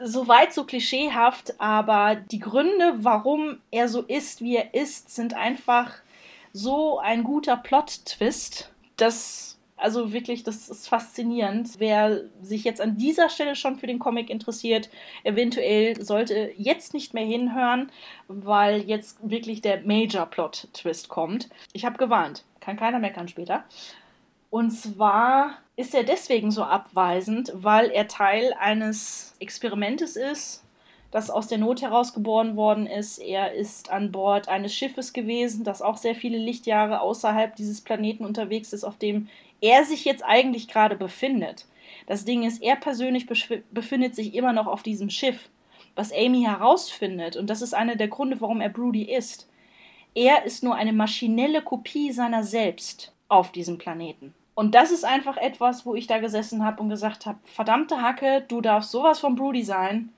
[0.04, 5.94] Soweit so klischeehaft, aber die Gründe, warum er so ist, wie er ist, sind einfach
[6.54, 11.70] so ein guter Plot-Twist, dass also wirklich, das ist faszinierend.
[11.78, 14.90] Wer sich jetzt an dieser Stelle schon für den Comic interessiert,
[15.24, 17.92] eventuell sollte jetzt nicht mehr hinhören,
[18.28, 21.50] weil jetzt wirklich der Major-Plot-Twist kommt.
[21.74, 22.44] Ich habe gewarnt.
[22.68, 23.64] Kann keiner meckern später.
[24.50, 30.66] Und zwar ist er deswegen so abweisend, weil er Teil eines Experimentes ist,
[31.10, 33.20] das aus der Not heraus geboren worden ist.
[33.20, 38.26] Er ist an Bord eines Schiffes gewesen, das auch sehr viele Lichtjahre außerhalb dieses Planeten
[38.26, 39.30] unterwegs ist, auf dem
[39.62, 41.68] er sich jetzt eigentlich gerade befindet.
[42.06, 43.28] Das Ding ist, er persönlich
[43.72, 45.48] befindet sich immer noch auf diesem Schiff.
[45.96, 49.48] Was Amy herausfindet, und das ist einer der Gründe, warum er Broody ist,
[50.18, 54.34] er ist nur eine maschinelle Kopie seiner selbst auf diesem Planeten.
[54.56, 58.44] Und das ist einfach etwas, wo ich da gesessen habe und gesagt habe, verdammte Hacke,
[58.48, 60.10] du darfst sowas von Broody sein.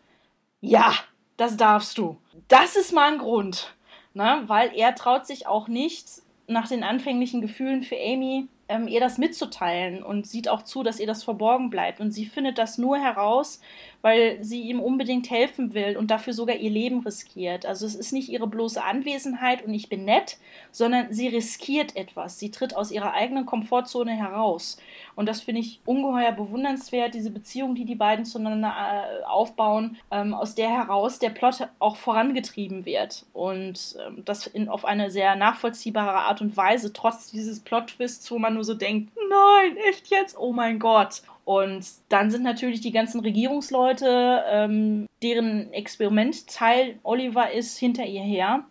[0.62, 0.94] Ja,
[1.36, 2.16] das darfst du.
[2.48, 3.76] Das ist mal ein Grund.
[4.14, 4.44] Ne?
[4.48, 6.08] Weil er traut sich auch nicht,
[6.48, 11.02] nach den anfänglichen Gefühlen für Amy ähm, ihr das mitzuteilen und sieht auch zu, dass
[11.02, 12.00] ihr das verborgen bleibt.
[12.00, 13.60] Und sie findet das nur heraus,
[14.02, 17.66] weil sie ihm unbedingt helfen will und dafür sogar ihr Leben riskiert.
[17.66, 20.38] Also es ist nicht ihre bloße Anwesenheit und ich bin nett,
[20.72, 22.40] sondern sie riskiert etwas.
[22.40, 24.78] Sie tritt aus ihrer eigenen Komfortzone heraus.
[25.16, 30.34] Und das finde ich ungeheuer bewundernswert, diese Beziehung, die die beiden zueinander äh, aufbauen, ähm,
[30.34, 33.26] aus der heraus der Plot auch vorangetrieben wird.
[33.34, 38.40] Und ähm, das in, auf eine sehr nachvollziehbare Art und Weise, trotz dieses Plot-Twists, wo
[38.40, 40.38] man nur so denkt, nein, echt jetzt?
[40.38, 41.22] Oh mein Gott.
[41.50, 48.22] Und dann sind natürlich die ganzen Regierungsleute, ähm, deren Experiment Teil Oliver ist, hinter ihr
[48.22, 48.66] her,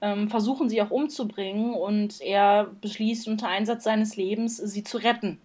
[0.00, 5.40] ähm, versuchen sie auch umzubringen und er beschließt unter Einsatz seines Lebens, sie zu retten.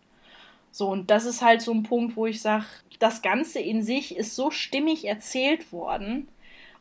[0.69, 2.65] So, und das ist halt so ein Punkt, wo ich sage,
[2.99, 6.27] das Ganze in sich ist so stimmig erzählt worden,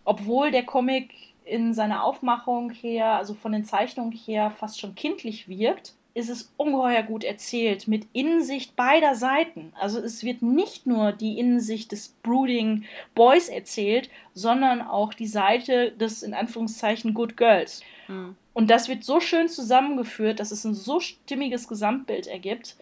[0.05, 1.15] obwohl der Comic
[1.47, 6.53] in seiner Aufmachung her, also von den Zeichnungen her, fast schon kindlich wirkt ist es
[6.57, 9.73] ungeheuer gut erzählt mit Innensicht beider Seiten.
[9.79, 12.85] Also es wird nicht nur die Innensicht des Brooding
[13.17, 17.83] Boys erzählt, sondern auch die Seite des in Anführungszeichen Good Girls.
[18.07, 18.37] Mhm.
[18.53, 22.77] Und das wird so schön zusammengeführt, dass es ein so stimmiges Gesamtbild ergibt,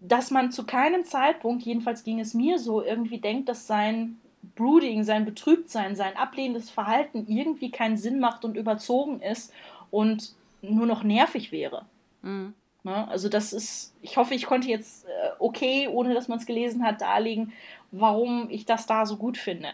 [0.00, 4.18] dass man zu keinem Zeitpunkt, jedenfalls ging es mir so, irgendwie denkt, dass sein
[4.54, 9.52] Brooding, sein Betrübtsein, sein ablehnendes Verhalten irgendwie keinen Sinn macht und überzogen ist
[9.90, 11.84] und nur noch nervig wäre.
[12.22, 12.54] Mhm.
[12.82, 13.08] Ne?
[13.08, 16.84] Also das ist, ich hoffe, ich konnte jetzt äh, okay, ohne dass man es gelesen
[16.84, 17.52] hat, darlegen,
[17.92, 19.68] warum ich das da so gut finde.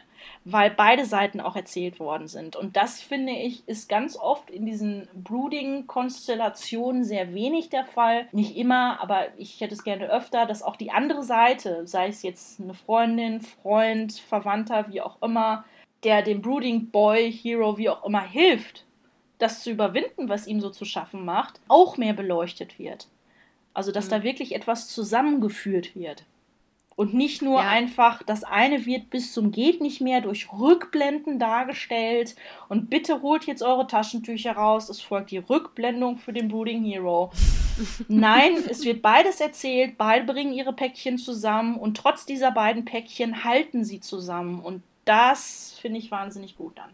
[0.44, 2.56] Weil beide Seiten auch erzählt worden sind.
[2.56, 8.26] Und das, finde ich, ist ganz oft in diesen Brooding-Konstellationen sehr wenig der Fall.
[8.32, 12.22] Nicht immer, aber ich hätte es gerne öfter, dass auch die andere Seite, sei es
[12.22, 15.64] jetzt eine Freundin, Freund, Verwandter, wie auch immer,
[16.02, 18.84] der dem Brooding Boy, Hero, wie auch immer hilft,
[19.38, 23.08] das zu überwinden, was ihm so zu schaffen macht, auch mehr beleuchtet wird.
[23.74, 24.10] Also, dass mhm.
[24.10, 26.24] da wirklich etwas zusammengeführt wird.
[26.96, 27.68] Und nicht nur ja.
[27.68, 32.36] einfach, das eine wird bis zum Geht nicht mehr durch Rückblenden dargestellt.
[32.70, 34.88] Und bitte holt jetzt eure Taschentücher raus.
[34.88, 37.32] Es folgt die Rückblendung für den Brooding Hero.
[38.08, 39.98] Nein, es wird beides erzählt.
[39.98, 41.76] Beide bringen ihre Päckchen zusammen.
[41.76, 44.60] Und trotz dieser beiden Päckchen halten sie zusammen.
[44.60, 46.90] Und das finde ich wahnsinnig gut dann.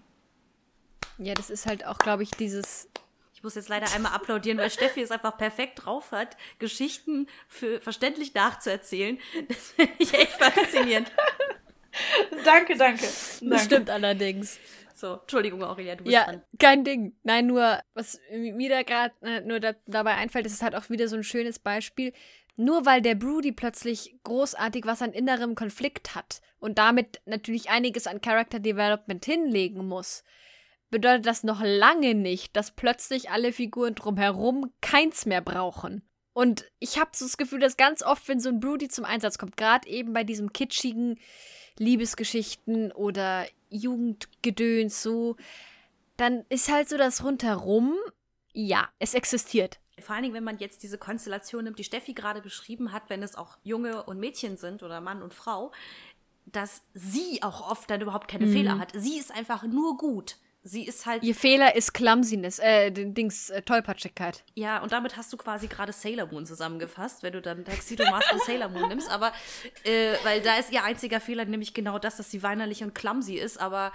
[1.19, 2.89] Ja, das ist halt auch, glaube ich, dieses.
[3.35, 7.81] Ich muss jetzt leider einmal applaudieren, weil Steffi es einfach perfekt drauf hat, Geschichten für
[7.81, 9.19] verständlich nachzuerzählen.
[9.49, 11.11] Das finde ich echt faszinierend.
[12.45, 13.05] danke, danke.
[13.41, 14.59] Das stimmt allerdings.
[14.95, 16.43] So, Entschuldigung, Aurelia, du bist ja, dran.
[16.61, 17.17] kein Ding.
[17.25, 20.91] Nein, nur, was mir da gerade äh, nur da, dabei einfällt, ist es halt auch
[20.91, 22.13] wieder so ein schönes Beispiel.
[22.55, 28.07] Nur weil der Broody plötzlich großartig was an innerem Konflikt hat und damit natürlich einiges
[28.07, 30.23] an Character Development hinlegen muss,
[30.93, 36.03] bedeutet das noch lange nicht, dass plötzlich alle Figuren drumherum keins mehr brauchen.
[36.35, 39.39] Und ich habe so das Gefühl, dass ganz oft, wenn so ein Broody zum Einsatz
[39.39, 41.19] kommt, gerade eben bei diesem kitschigen
[41.79, 45.37] Liebesgeschichten oder Jugendgedöns so,
[46.17, 47.97] dann ist halt so das rundherum,
[48.53, 49.81] ja, es existiert.
[49.99, 53.23] Vor allen Dingen, wenn man jetzt diese Konstellation nimmt, die Steffi gerade beschrieben hat, wenn
[53.23, 55.73] es auch Junge und Mädchen sind oder Mann und Frau,
[56.45, 58.53] dass sie auch oft dann überhaupt keine mhm.
[58.53, 58.93] Fehler hat.
[58.95, 61.23] Sie ist einfach nur gut sie ist halt.
[61.23, 64.45] Ihr Fehler ist Clumsiness, äh, den Dings, äh, Tollpatschigkeit.
[64.55, 68.33] Ja, und damit hast du quasi gerade Sailor Moon zusammengefasst, wenn du dann Tuxedo Mask
[68.33, 69.11] und Sailor Moon nimmst.
[69.11, 69.33] Aber,
[69.85, 73.35] äh, weil da ist ihr einziger Fehler nämlich genau das, dass sie weinerlich und clumsy
[73.35, 73.61] ist.
[73.61, 73.93] Aber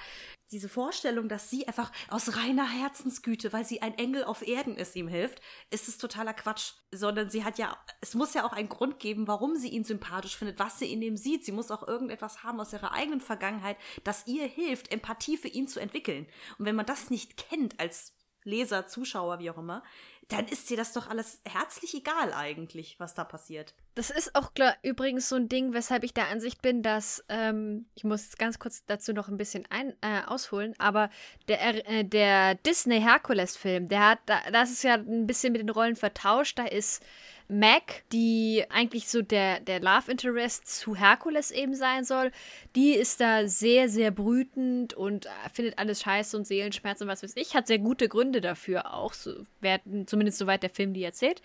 [0.52, 4.96] diese Vorstellung, dass sie einfach aus reiner Herzensgüte, weil sie ein Engel auf Erden ist,
[4.96, 6.74] ihm hilft, ist es totaler Quatsch.
[6.92, 10.38] Sondern sie hat ja, es muss ja auch einen Grund geben, warum sie ihn sympathisch
[10.38, 11.44] findet, was sie in ihm sieht.
[11.46, 15.68] Sie muss auch irgendetwas haben aus ihrer eigenen Vergangenheit, das ihr hilft, Empathie für ihn
[15.68, 16.28] zu entwickeln.
[16.58, 18.17] Und wenn man das nicht kennt als
[18.48, 19.84] Leser, Zuschauer, wie auch immer,
[20.30, 23.74] dann ist dir das doch alles herzlich egal eigentlich, was da passiert.
[23.96, 27.86] Das ist auch klar, übrigens so ein Ding, weshalb ich der Ansicht bin, dass, ähm,
[27.96, 31.10] ich muss jetzt ganz kurz dazu noch ein bisschen ein, äh, ausholen, aber
[31.48, 35.96] der, äh, der Disney-Herkules-Film, der hat, da, das ist ja ein bisschen mit den Rollen
[35.96, 37.02] vertauscht, da ist
[37.50, 42.32] Mac, die eigentlich so der, der Love Interest zu Herkules eben sein soll,
[42.76, 47.24] die ist da sehr, sehr brütend und äh, findet alles scheiße und Seelenschmerz und was
[47.24, 51.04] weiß ich, hat sehr gute Gründe dafür auch, so, werden, zumindest soweit der Film die
[51.04, 51.42] erzählt.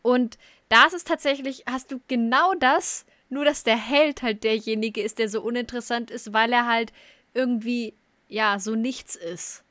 [0.00, 0.38] Und
[0.70, 5.28] da ist tatsächlich, hast du genau das, nur dass der Held halt derjenige ist, der
[5.28, 6.92] so uninteressant ist, weil er halt
[7.34, 7.94] irgendwie,
[8.28, 9.63] ja, so nichts ist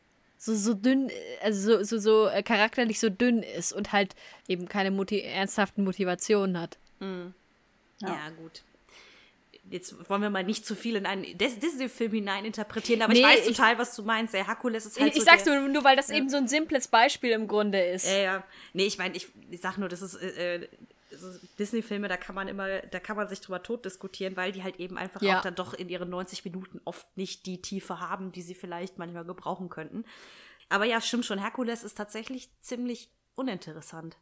[0.44, 1.10] so, so dünn,
[1.42, 4.14] also so, so, so äh, charakterlich so dünn ist und halt
[4.50, 6.78] eben keine Moti ernsthaften Motivationen hat.
[7.00, 7.34] Mhm.
[8.02, 8.10] Ja.
[8.10, 8.30] ja.
[8.32, 8.62] gut.
[9.70, 13.46] Jetzt wollen wir mal nicht zu viel in einen Disney-Film hineininterpretieren, aber nee, ich weiß
[13.46, 14.34] total, was du meinst.
[14.34, 16.18] Der Herkules ist halt Ich, so sag's der, nur, nur, weil das ja.
[16.18, 18.06] eben so ein simples Beispiel im Grunde ist.
[18.06, 18.44] Ja, ja.
[18.74, 20.68] Nee, ich meine, ich, ich sag nur, das ist äh,
[21.60, 24.80] Disney-Filme, da kann man immer, da kann man sich drüber tot diskutieren, weil die halt
[24.80, 25.38] eben einfach ja.
[25.38, 28.98] auch dann doch in ihren 90 Minuten oft nicht die Tiefe haben, die sie vielleicht
[28.98, 30.06] manchmal gebrauchen könnten.
[30.70, 34.18] Aber ja, stimmt schon, Herkules ist tatsächlich ziemlich uninteressant.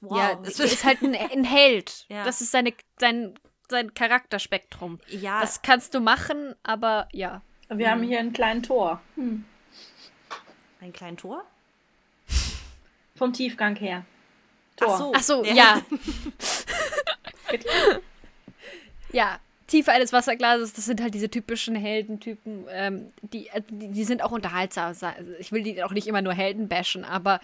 [0.00, 0.16] Wow.
[0.16, 2.06] Ja, es ist halt ein, ein Held.
[2.08, 2.24] Ja.
[2.24, 5.00] Das ist seine, sein, sein Charakterspektrum.
[5.08, 5.40] Ja.
[5.40, 7.42] Das kannst du machen, aber ja.
[7.68, 7.92] Wir hm.
[7.92, 9.00] haben hier einen kleinen Tor.
[9.16, 9.44] Hm.
[10.80, 11.44] Ein kleinen Tor?
[13.16, 14.04] Vom Tiefgang her.
[14.76, 14.88] Tor.
[14.90, 15.54] Ach so, Ach so ja.
[15.54, 15.82] Ja.
[19.12, 22.66] ja, Tiefe eines Wasserglases, das sind halt diese typischen Heldentypen.
[22.70, 24.86] Ähm, die, äh, die, die, sind auch unterhaltsam.
[24.88, 25.06] Also
[25.38, 27.40] ich will die auch nicht immer nur Helden bashen, aber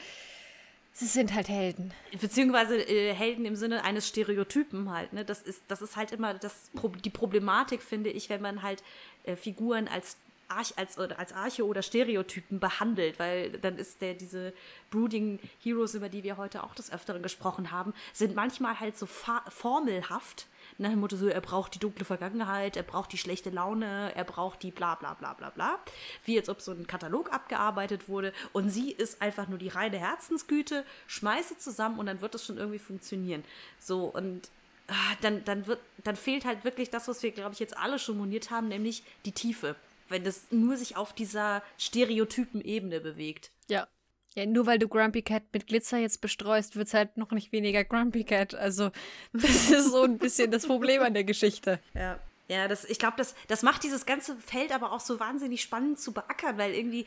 [0.93, 1.93] sie sind halt Helden.
[2.21, 5.13] Beziehungsweise äh, Helden im Sinne eines Stereotypen halt.
[5.13, 5.25] Ne?
[5.25, 6.71] Das, ist, das ist halt immer das,
[7.05, 8.83] die Problematik, finde ich, wenn man halt
[9.25, 10.17] äh, Figuren als
[10.57, 14.53] Arch, als, als Arche oder Stereotypen behandelt, weil dann ist der, diese
[14.91, 19.07] Brooding Heroes, über die wir heute auch des Öfteren gesprochen haben, sind manchmal halt so
[19.07, 20.47] formelhaft.
[20.79, 24.25] Nach dem Motto so, er braucht die dunkle Vergangenheit, er braucht die schlechte Laune, er
[24.25, 25.79] braucht die bla bla bla bla bla.
[26.25, 28.33] Wie als ob so ein Katalog abgearbeitet wurde.
[28.53, 32.59] Und sie ist einfach nur die reine Herzensgüte, schmeiße zusammen und dann wird es schon
[32.59, 33.45] irgendwie funktionieren.
[33.79, 34.49] So, und
[34.89, 37.99] ah, dann, dann, wird, dann fehlt halt wirklich das, was wir, glaube ich, jetzt alle
[37.99, 39.77] schon moniert haben, nämlich die Tiefe
[40.13, 43.51] wenn das nur sich auf dieser stereotypen Ebene bewegt.
[43.69, 43.89] Ja.
[44.35, 47.53] Ja, nur weil du Grumpy Cat mit Glitzer jetzt bestreust, wird es halt noch nicht
[47.53, 48.55] weniger Grumpy Cat.
[48.55, 48.91] Also,
[49.33, 51.81] das ist so ein bisschen das Problem an der Geschichte.
[51.95, 52.19] Ja.
[52.49, 56.01] Ja, das, ich glaube, das, das macht dieses ganze Feld aber auch so wahnsinnig spannend
[56.01, 57.07] zu beackern, weil irgendwie,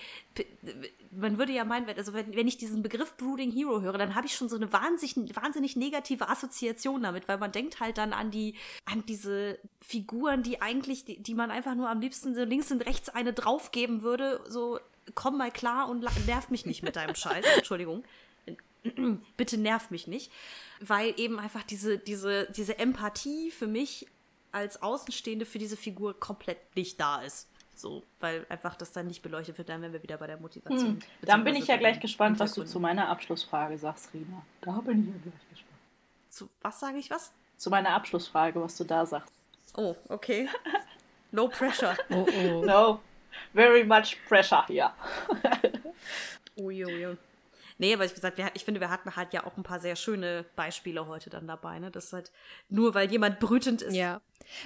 [1.12, 4.28] man würde ja meinen, also wenn, wenn ich diesen Begriff Brooding Hero höre, dann habe
[4.28, 8.32] ich schon so eine wahnsinnig, wahnsinnig negative Assoziation damit, weil man denkt halt dann an
[8.32, 8.56] die,
[8.86, 12.86] an diese Figuren, die eigentlich, die, die man einfach nur am liebsten so links und
[12.86, 14.80] rechts eine draufgeben würde, so
[15.14, 17.46] komm mal klar und nerv mich nicht mit deinem Scheiß.
[17.58, 18.04] Entschuldigung.
[19.38, 20.32] Bitte nerv mich nicht.
[20.80, 24.08] Weil eben einfach diese, diese, diese Empathie für mich
[24.56, 27.50] als Außenstehende für diese Figur komplett nicht da ist.
[27.76, 30.92] So, weil einfach das dann nicht beleuchtet wird, dann wären wir wieder bei der Motivation.
[30.92, 31.00] Hm.
[31.24, 34.46] Dann bin ich ja gleich gespannt, was du zu meiner Abschlussfrage sagst, Rina.
[34.62, 35.80] Da bin ich ja gleich gespannt.
[36.30, 37.34] Zu was sage ich was?
[37.58, 39.34] Zu meiner Abschlussfrage, was du da sagst.
[39.76, 40.48] Oh, okay.
[41.32, 41.98] No pressure.
[42.10, 42.66] Oh, oh.
[42.66, 43.02] No.
[43.54, 44.96] Very much pressure, ja.
[46.58, 47.18] Uiuiui.
[47.78, 49.96] Nee, aber ich, gesagt, wir, ich finde, wir hatten halt ja auch ein paar sehr
[49.96, 51.92] schöne Beispiele heute dann dabei, ne?
[51.92, 52.32] Das ist halt
[52.70, 53.94] nur, weil jemand brütend ist.
[53.94, 54.22] Ja.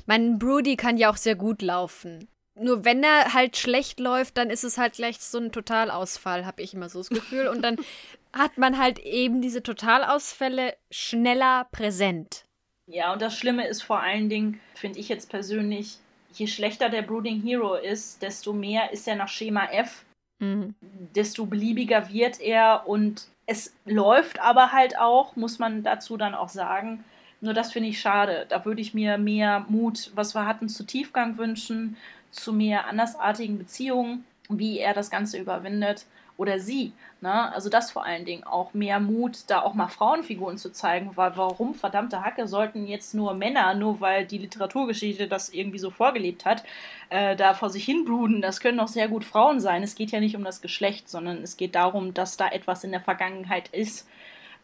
[0.06, 2.28] Mein Broody kann ja auch sehr gut laufen.
[2.56, 6.62] Nur wenn er halt schlecht läuft, dann ist es halt gleich so ein Totalausfall, habe
[6.62, 7.48] ich immer so das Gefühl.
[7.48, 7.78] Und dann
[8.34, 12.46] hat man halt eben diese Totalausfälle schneller präsent.
[12.86, 15.98] Ja, und das Schlimme ist vor allen Dingen, finde ich jetzt persönlich,
[16.34, 20.04] je schlechter der Brooding Hero ist, desto mehr ist er nach Schema F
[20.40, 20.76] mhm.
[21.16, 26.50] desto beliebiger wird er und es läuft aber halt auch, muss man dazu dann auch
[26.50, 27.04] sagen.
[27.42, 28.46] Nur das finde ich schade.
[28.50, 31.98] Da würde ich mir mehr Mut, was wir hatten, zu Tiefgang wünschen,
[32.32, 36.06] zu mehr andersartigen Beziehungen, wie er das Ganze überwindet
[36.40, 36.94] oder sie.
[37.20, 37.54] Ne?
[37.54, 41.36] Also das vor allen Dingen auch mehr Mut, da auch mal Frauenfiguren zu zeigen, weil
[41.36, 46.46] warum verdammte Hacke sollten jetzt nur Männer, nur weil die Literaturgeschichte das irgendwie so vorgelebt
[46.46, 46.64] hat,
[47.10, 48.42] äh, da vor sich hin bruden.
[48.42, 49.84] Das können auch sehr gut Frauen sein.
[49.84, 52.92] Es geht ja nicht um das Geschlecht, sondern es geht darum, dass da etwas in
[52.92, 54.08] der Vergangenheit ist,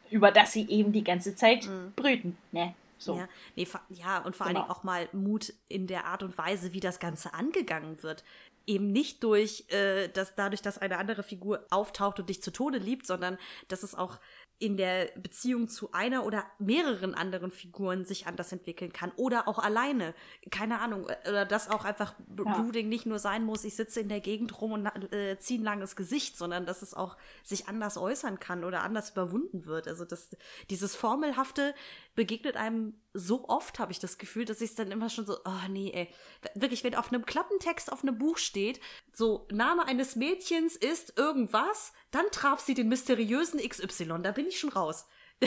[0.10, 1.92] über das sie eben die ganze Zeit mhm.
[1.98, 2.38] brüten.
[2.54, 2.74] Ne?
[2.98, 3.18] So.
[3.18, 4.62] Ja, nee, ja, und vor genau.
[4.62, 8.24] allen Dingen auch mal Mut in der Art und Weise, wie das Ganze angegangen wird
[8.68, 12.78] eben nicht durch, äh, dass dadurch, dass eine andere Figur auftaucht und dich zu Tode
[12.78, 13.38] liebt, sondern
[13.68, 14.20] dass es auch
[14.58, 19.60] in der Beziehung zu einer oder mehreren anderen Figuren sich anders entwickeln kann oder auch
[19.60, 20.14] alleine.
[20.50, 21.08] Keine Ahnung.
[21.28, 22.44] Oder dass auch einfach ja.
[22.44, 25.64] Brooding nicht nur sein muss, ich sitze in der Gegend rum und äh, ziehe ein
[25.64, 29.90] langes Gesicht, sondern dass es auch sich anders äußern kann oder anders überwunden wird.
[29.90, 30.30] Also das,
[30.70, 31.76] dieses Formelhafte
[32.16, 35.38] begegnet einem so oft, habe ich das Gefühl, dass ich es dann immer schon so,
[35.46, 36.10] oh nee, ey.
[36.54, 38.80] Wirklich, wenn auf einem Klappentext auf einem Buch steht,
[39.14, 44.22] so Name eines Mädchens ist irgendwas, dann traf sie den mysteriösen XY.
[44.24, 45.08] Da bin ich schon raus.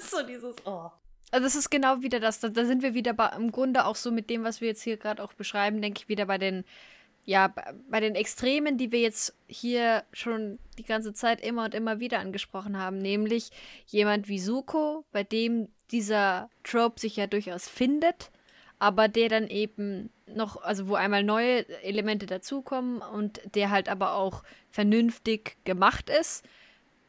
[0.00, 0.90] so dieses, oh.
[1.30, 2.40] Also das ist genau wieder das.
[2.40, 4.82] Da, da sind wir wieder bei, im Grunde auch so mit dem, was wir jetzt
[4.82, 6.64] hier gerade auch beschreiben, denke ich wieder bei den,
[7.24, 7.52] ja,
[7.88, 12.20] bei den Extremen, die wir jetzt hier schon die ganze Zeit immer und immer wieder
[12.20, 12.98] angesprochen haben.
[12.98, 13.50] Nämlich
[13.86, 18.30] jemand wie Suko, bei dem dieser Trope sich ja durchaus findet,
[18.78, 24.14] aber der dann eben noch, also wo einmal neue Elemente dazukommen und der halt aber
[24.14, 26.44] auch vernünftig gemacht ist.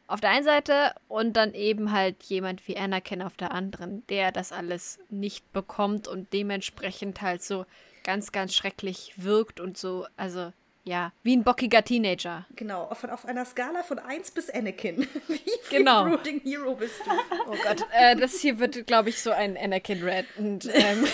[0.07, 4.31] Auf der einen Seite und dann eben halt jemand wie Anakin auf der anderen, der
[4.31, 7.65] das alles nicht bekommt und dementsprechend halt so
[8.03, 10.53] ganz, ganz schrecklich wirkt und so, also
[10.85, 12.45] ja, wie ein bockiger Teenager.
[12.55, 14.99] Genau, auf, auf einer Skala von 1 bis Anakin.
[15.27, 16.05] wie viel genau.
[16.05, 17.11] Brooding Hero bist du?
[17.49, 20.27] Oh Gott, äh, das hier wird, glaube ich, so ein Anakin-Rant.
[20.37, 21.07] Ähm,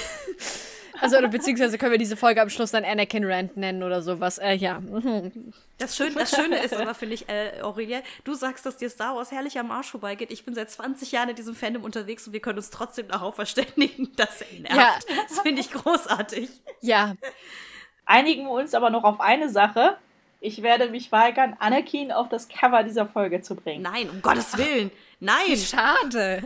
[1.00, 4.40] also, oder beziehungsweise können wir diese Folge am Schluss dann Anakin-Rant nennen oder sowas.
[4.40, 4.82] Äh, ja.
[5.78, 9.16] Das Schöne, das Schöne ist aber, finde ich, äh, Aurelia, du sagst, dass dir Star
[9.16, 10.32] Wars herrlich am Arsch vorbeigeht.
[10.32, 13.36] Ich bin seit 20 Jahren in diesem Fandom unterwegs und wir können uns trotzdem darauf
[13.36, 14.76] verständigen, dass er nervt.
[15.10, 15.16] Ja.
[15.30, 16.50] Das finde ich großartig.
[16.82, 17.16] Ja.
[18.06, 19.98] Einigen wir uns aber noch auf eine Sache.
[20.40, 23.84] Ich werde mich weigern, Anakin auf das Cover dieser Folge zu bringen.
[23.84, 24.92] Nein, um Gottes Willen.
[25.20, 25.56] Nein.
[25.56, 26.44] Schade.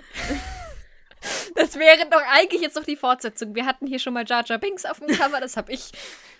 [1.55, 3.55] Das wäre doch eigentlich jetzt noch die Fortsetzung.
[3.55, 5.91] Wir hatten hier schon mal Jar Jar Binks auf dem Cover, das habe ich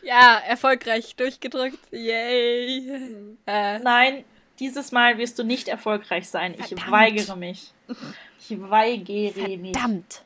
[0.03, 1.80] ja erfolgreich durchgedrückt.
[1.91, 3.38] Yay.
[3.47, 3.80] Äh.
[3.80, 4.26] Nein,
[4.59, 6.53] dieses Mal wirst du nicht erfolgreich sein.
[6.55, 6.82] Verdammt.
[6.86, 7.74] Ich weigere mich.
[8.39, 9.61] Ich weigere Verdammt.
[9.61, 9.72] mich.
[9.72, 10.22] Verdammt.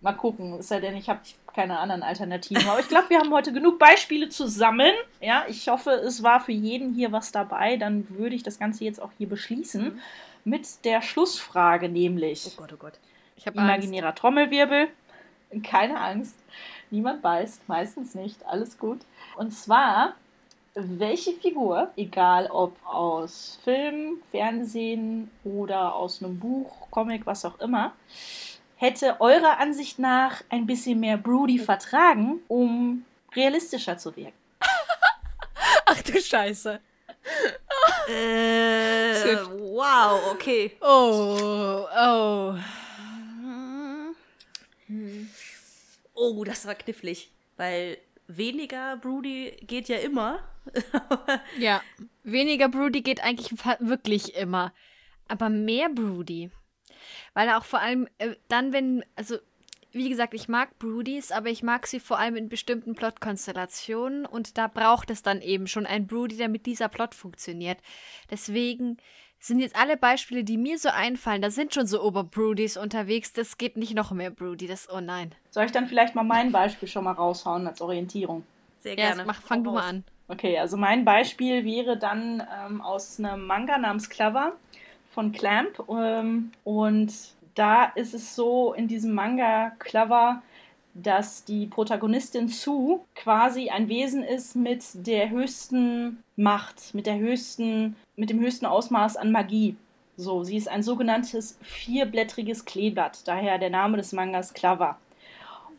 [0.00, 1.20] Mal gucken, ist ja denn, ich habe
[1.54, 2.66] keine anderen Alternativen.
[2.68, 4.92] Aber ich glaube, wir haben heute genug Beispiele zusammen.
[5.20, 7.76] Ja, ich hoffe, es war für jeden hier was dabei.
[7.76, 10.00] Dann würde ich das Ganze jetzt auch hier beschließen mhm.
[10.44, 12.46] mit der Schlussfrage, nämlich.
[12.46, 12.94] Oh Gott, oh Gott.
[13.36, 14.20] Ich habe imaginärer Angst.
[14.20, 14.88] Trommelwirbel.
[15.62, 16.34] Keine Angst.
[16.90, 18.44] Niemand beißt, meistens nicht.
[18.46, 19.00] Alles gut.
[19.36, 20.14] Und zwar,
[20.74, 27.92] welche Figur, egal ob aus Film, Fernsehen oder aus einem Buch, Comic, was auch immer,
[28.76, 33.04] hätte eurer Ansicht nach ein bisschen mehr Broody vertragen, um
[33.34, 34.32] realistischer zu wirken?
[35.86, 36.80] Ach du Scheiße.
[38.08, 40.76] äh, wow, okay.
[40.80, 42.54] Oh, oh.
[46.14, 50.40] Oh, das war knifflig, weil weniger Broody geht ja immer.
[51.58, 51.82] ja,
[52.22, 53.50] weniger Broody geht eigentlich
[53.80, 54.72] wirklich immer.
[55.28, 56.50] Aber mehr Broody.
[57.32, 59.36] Weil auch vor allem äh, dann, wenn, also
[59.92, 64.58] wie gesagt, ich mag Broodies, aber ich mag sie vor allem in bestimmten Plotkonstellationen und
[64.58, 67.78] da braucht es dann eben schon ein Broody, damit dieser Plot funktioniert.
[68.30, 68.96] Deswegen
[69.38, 73.56] sind jetzt alle Beispiele, die mir so einfallen, da sind schon so Oberbroodies unterwegs, das
[73.56, 75.34] geht nicht noch mehr Broody, das, oh nein.
[75.50, 78.42] Soll ich dann vielleicht mal mein Beispiel schon mal raushauen als Orientierung?
[78.80, 79.20] Sehr gerne.
[79.20, 80.04] Ja, mach, fang du mal an.
[80.28, 84.54] Okay, also mein Beispiel wäre dann ähm, aus einem Manga namens Clever
[85.14, 85.82] von Clamp.
[85.88, 87.14] Ähm, und
[87.54, 90.42] da ist es so in diesem Manga Clever,
[90.94, 97.96] dass die Protagonistin Sue quasi ein Wesen ist mit der höchsten Macht, mit der höchsten,
[98.16, 99.76] mit dem höchsten Ausmaß an Magie.
[100.16, 104.98] So, sie ist ein sogenanntes vierblättriges Kleeblatt, daher der Name des Mangas Clever.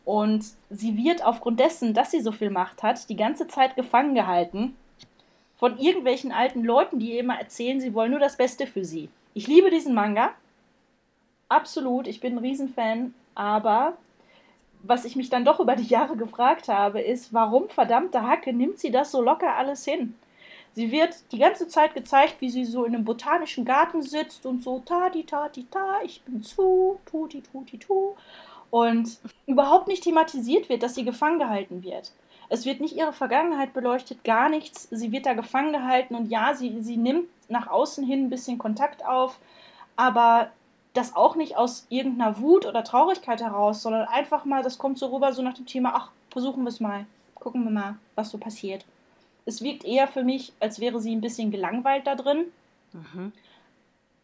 [0.04, 4.14] Und sie wird aufgrund dessen, dass sie so viel Macht hat, die ganze Zeit gefangen
[4.14, 4.76] gehalten
[5.56, 9.08] von irgendwelchen alten Leuten, die ihr immer erzählen, sie wollen nur das Beste für sie.
[9.36, 10.30] Ich liebe diesen Manga.
[11.50, 13.12] Absolut, ich bin ein Riesenfan.
[13.34, 13.98] Aber
[14.82, 18.78] was ich mich dann doch über die Jahre gefragt habe, ist, warum verdammte Hacke nimmt
[18.78, 20.14] sie das so locker alles hin?
[20.72, 24.62] Sie wird die ganze Zeit gezeigt, wie sie so in einem botanischen Garten sitzt und
[24.62, 28.14] so ta di ta di ta, ich bin zu, tu di tu di tu.
[28.70, 32.10] Und überhaupt nicht thematisiert wird, dass sie gefangen gehalten wird.
[32.48, 34.88] Es wird nicht ihre Vergangenheit beleuchtet, gar nichts.
[34.90, 38.58] Sie wird da gefangen gehalten und ja, sie, sie nimmt nach außen hin ein bisschen
[38.58, 39.38] Kontakt auf,
[39.96, 40.50] aber
[40.94, 45.06] das auch nicht aus irgendeiner Wut oder Traurigkeit heraus, sondern einfach mal, das kommt so
[45.08, 48.38] rüber, so nach dem Thema, ach, versuchen wir es mal, gucken wir mal, was so
[48.38, 48.84] passiert.
[49.44, 52.46] Es wirkt eher für mich, als wäre sie ein bisschen gelangweilt da drin.
[52.92, 53.32] Mhm.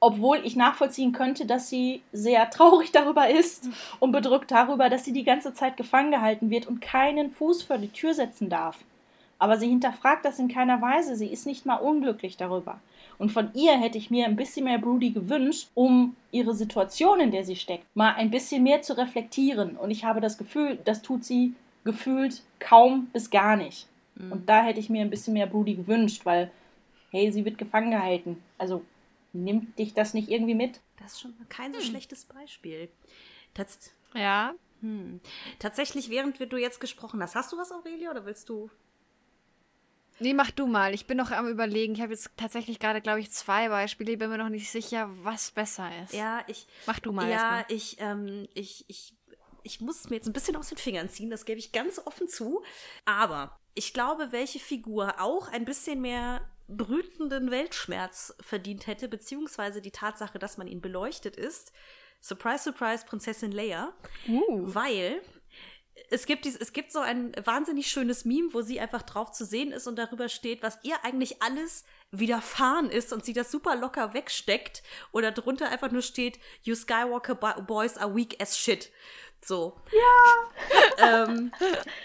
[0.05, 3.69] Obwohl ich nachvollziehen könnte, dass sie sehr traurig darüber ist
[4.01, 7.79] und bedrückt darüber, dass sie die ganze Zeit gefangen gehalten wird und keinen Fuß vor
[7.79, 8.79] die Tür setzen darf.
[9.39, 11.15] Aber sie hinterfragt das in keiner Weise.
[11.15, 12.81] Sie ist nicht mal unglücklich darüber.
[13.19, 17.31] Und von ihr hätte ich mir ein bisschen mehr Broody gewünscht, um ihre Situation, in
[17.31, 19.77] der sie steckt, mal ein bisschen mehr zu reflektieren.
[19.77, 23.87] Und ich habe das Gefühl, das tut sie gefühlt kaum bis gar nicht.
[24.17, 24.33] Mhm.
[24.33, 26.51] Und da hätte ich mir ein bisschen mehr Broody gewünscht, weil,
[27.13, 28.43] hey, sie wird gefangen gehalten.
[28.59, 28.83] Also
[29.33, 30.81] nimmt dich das nicht irgendwie mit?
[30.99, 31.87] Das ist schon kein so hm.
[31.87, 32.89] schlechtes Beispiel.
[33.55, 34.55] Tats ja.
[34.81, 35.21] Hm.
[35.59, 38.71] Tatsächlich, während du jetzt gesprochen hast, hast du was, Aurelia, oder willst du
[40.19, 40.95] Nee, mach du mal.
[40.95, 41.95] Ich bin noch am überlegen.
[41.95, 44.13] Ich habe jetzt tatsächlich gerade, glaube ich, zwei Beispiele.
[44.13, 46.13] Ich bin mir noch nicht sicher, was besser ist.
[46.13, 46.69] Ja, ich.
[46.87, 47.29] Mach du mal.
[47.29, 49.15] Ja, ich, ähm, ich, ich,
[49.65, 51.31] ich muss mir jetzt ein bisschen aus den Fingern ziehen.
[51.31, 52.63] Das gebe ich ganz offen zu.
[53.05, 59.91] Aber ich glaube, welche Figur auch ein bisschen mehr brütenden Weltschmerz verdient hätte, beziehungsweise die
[59.91, 61.73] Tatsache, dass man ihn beleuchtet ist.
[62.21, 63.93] Surprise, surprise, Prinzessin Leia.
[64.29, 64.63] Uh.
[64.63, 65.23] Weil
[66.11, 69.45] es gibt, dies, es gibt so ein wahnsinnig schönes Meme, wo sie einfach drauf zu
[69.45, 73.77] sehen ist und darüber steht, was ihr eigentlich alles widerfahren ist und sie das super
[73.77, 74.83] locker wegsteckt
[75.13, 78.91] oder drunter einfach nur steht, you Skywalker boys are weak as shit.
[79.45, 79.81] So.
[80.99, 81.25] Ja.
[81.25, 81.53] ähm,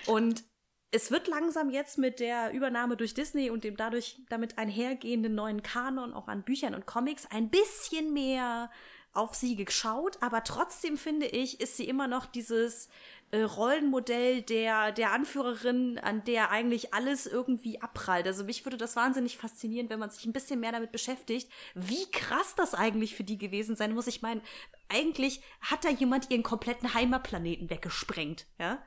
[0.08, 0.44] und
[0.92, 5.62] es wird langsam jetzt mit der Übernahme durch Disney und dem dadurch damit einhergehenden neuen
[5.62, 8.70] Kanon auch an Büchern und Comics ein bisschen mehr
[9.14, 12.88] auf sie geschaut, aber trotzdem finde ich, ist sie immer noch dieses
[13.32, 18.28] äh, Rollenmodell der, der Anführerin, an der eigentlich alles irgendwie abprallt.
[18.28, 22.10] Also mich würde das wahnsinnig faszinieren, wenn man sich ein bisschen mehr damit beschäftigt, wie
[22.12, 24.08] krass das eigentlich für die gewesen sein muss.
[24.08, 24.42] Ich meine,
[24.88, 28.78] eigentlich hat da jemand ihren kompletten Heimatplaneten weggesprengt, ja.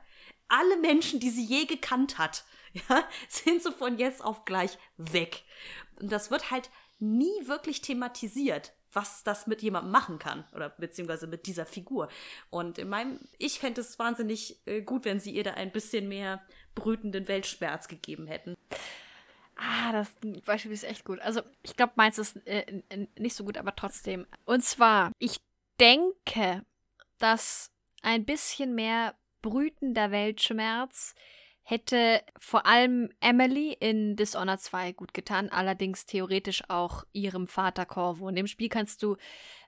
[0.51, 5.43] Alle Menschen, die sie je gekannt hat, ja, sind so von jetzt auf gleich weg.
[5.99, 11.27] Und das wird halt nie wirklich thematisiert was das mit jemandem machen kann oder beziehungsweise
[11.27, 12.09] mit dieser Figur.
[12.49, 16.07] Und in meinem, ich fände es wahnsinnig äh, gut, wenn sie ihr da ein bisschen
[16.07, 16.41] mehr
[16.75, 18.55] brütenden Weltschmerz gegeben hätten.
[19.55, 20.09] Ah, das
[20.45, 21.19] Beispiel ist echt gut.
[21.19, 22.81] Also, ich glaube, meins ist äh,
[23.17, 24.25] nicht so gut, aber trotzdem.
[24.45, 25.37] Und zwar, ich
[25.79, 26.65] denke,
[27.19, 27.71] dass
[28.01, 31.15] ein bisschen mehr brütender Weltschmerz
[31.63, 38.27] hätte vor allem Emily in Dishonored 2 gut getan, allerdings theoretisch auch ihrem Vater Corvo.
[38.27, 39.15] In dem Spiel kannst du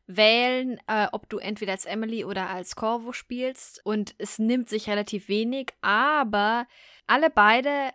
[0.06, 4.90] wählen, äh, ob du entweder als Emily oder als Corvo spielst und es nimmt sich
[4.90, 6.68] relativ wenig, aber
[7.08, 7.92] alle beide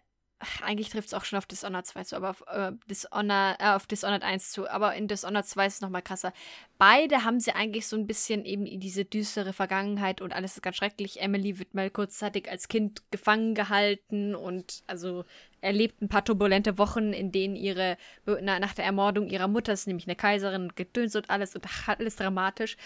[0.62, 3.86] eigentlich trifft es auch schon auf Dishonored 2 zu, aber auf, äh, Dishonor, äh, auf
[3.86, 4.68] Dishonored 1 zu.
[4.68, 6.32] Aber in Dishonored 2 ist es nochmal krasser.
[6.78, 10.76] Beide haben sie eigentlich so ein bisschen eben diese düstere Vergangenheit und alles ist ganz
[10.76, 11.20] schrecklich.
[11.20, 15.24] Emily wird mal kurzzeitig als Kind gefangen gehalten und also
[15.60, 17.96] erlebt ein paar turbulente Wochen, in denen ihre,
[18.26, 22.16] na, nach der Ermordung ihrer Mutter, ist nämlich eine Kaiserin, gedöns und alles und alles
[22.16, 22.76] dramatisch.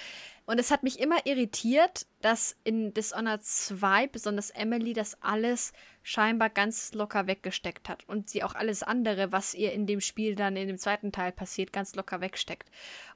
[0.44, 6.50] Und es hat mich immer irritiert, dass in Dishonored 2, besonders Emily, das alles scheinbar
[6.50, 10.56] ganz locker weggesteckt hat und sie auch alles andere, was ihr in dem Spiel dann
[10.56, 12.68] in dem zweiten Teil passiert, ganz locker wegsteckt.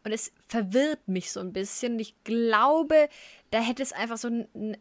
[0.04, 1.98] Und es verwirrt mich so ein bisschen.
[1.98, 3.08] Ich glaube,
[3.50, 4.28] da hätte es einfach so,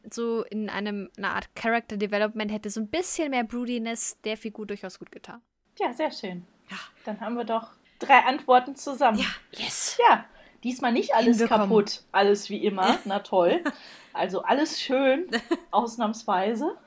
[0.10, 4.66] so in einem, einer Art Character Development hätte so ein bisschen mehr Broodiness der Figur
[4.66, 5.42] durchaus gut getan.
[5.80, 6.46] Ja, sehr schön.
[6.70, 6.78] Ja.
[7.06, 9.20] Dann haben wir doch drei Antworten zusammen.
[9.20, 9.98] Ja, yes.
[10.10, 10.26] Ja,
[10.66, 12.98] Diesmal nicht alles kaputt, alles wie immer.
[13.06, 13.64] Na toll.
[14.18, 15.28] Also alles schön,
[15.72, 16.78] ausnahmsweise.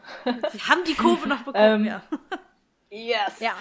[0.50, 2.02] Sie haben die Kurve noch bekommen, ähm, ja.
[2.88, 3.38] Yes.
[3.38, 3.52] Ja.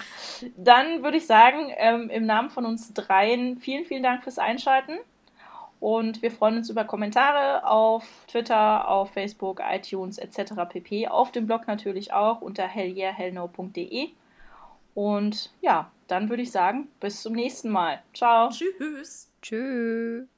[0.56, 4.96] Dann würde ich sagen, ähm, im Namen von uns dreien, vielen, vielen Dank fürs Einschalten.
[5.80, 10.54] Und wir freuen uns über Kommentare auf Twitter, auf Facebook, iTunes etc.
[10.68, 11.08] pp.
[11.08, 14.08] Auf dem Blog natürlich auch unter hellyeahhellno.de.
[14.94, 18.02] Und ja, dann würde ich sagen, bis zum nächsten Mal.
[18.12, 18.48] Ciao.
[18.50, 19.30] Tschüss.
[19.40, 20.37] Tschüss.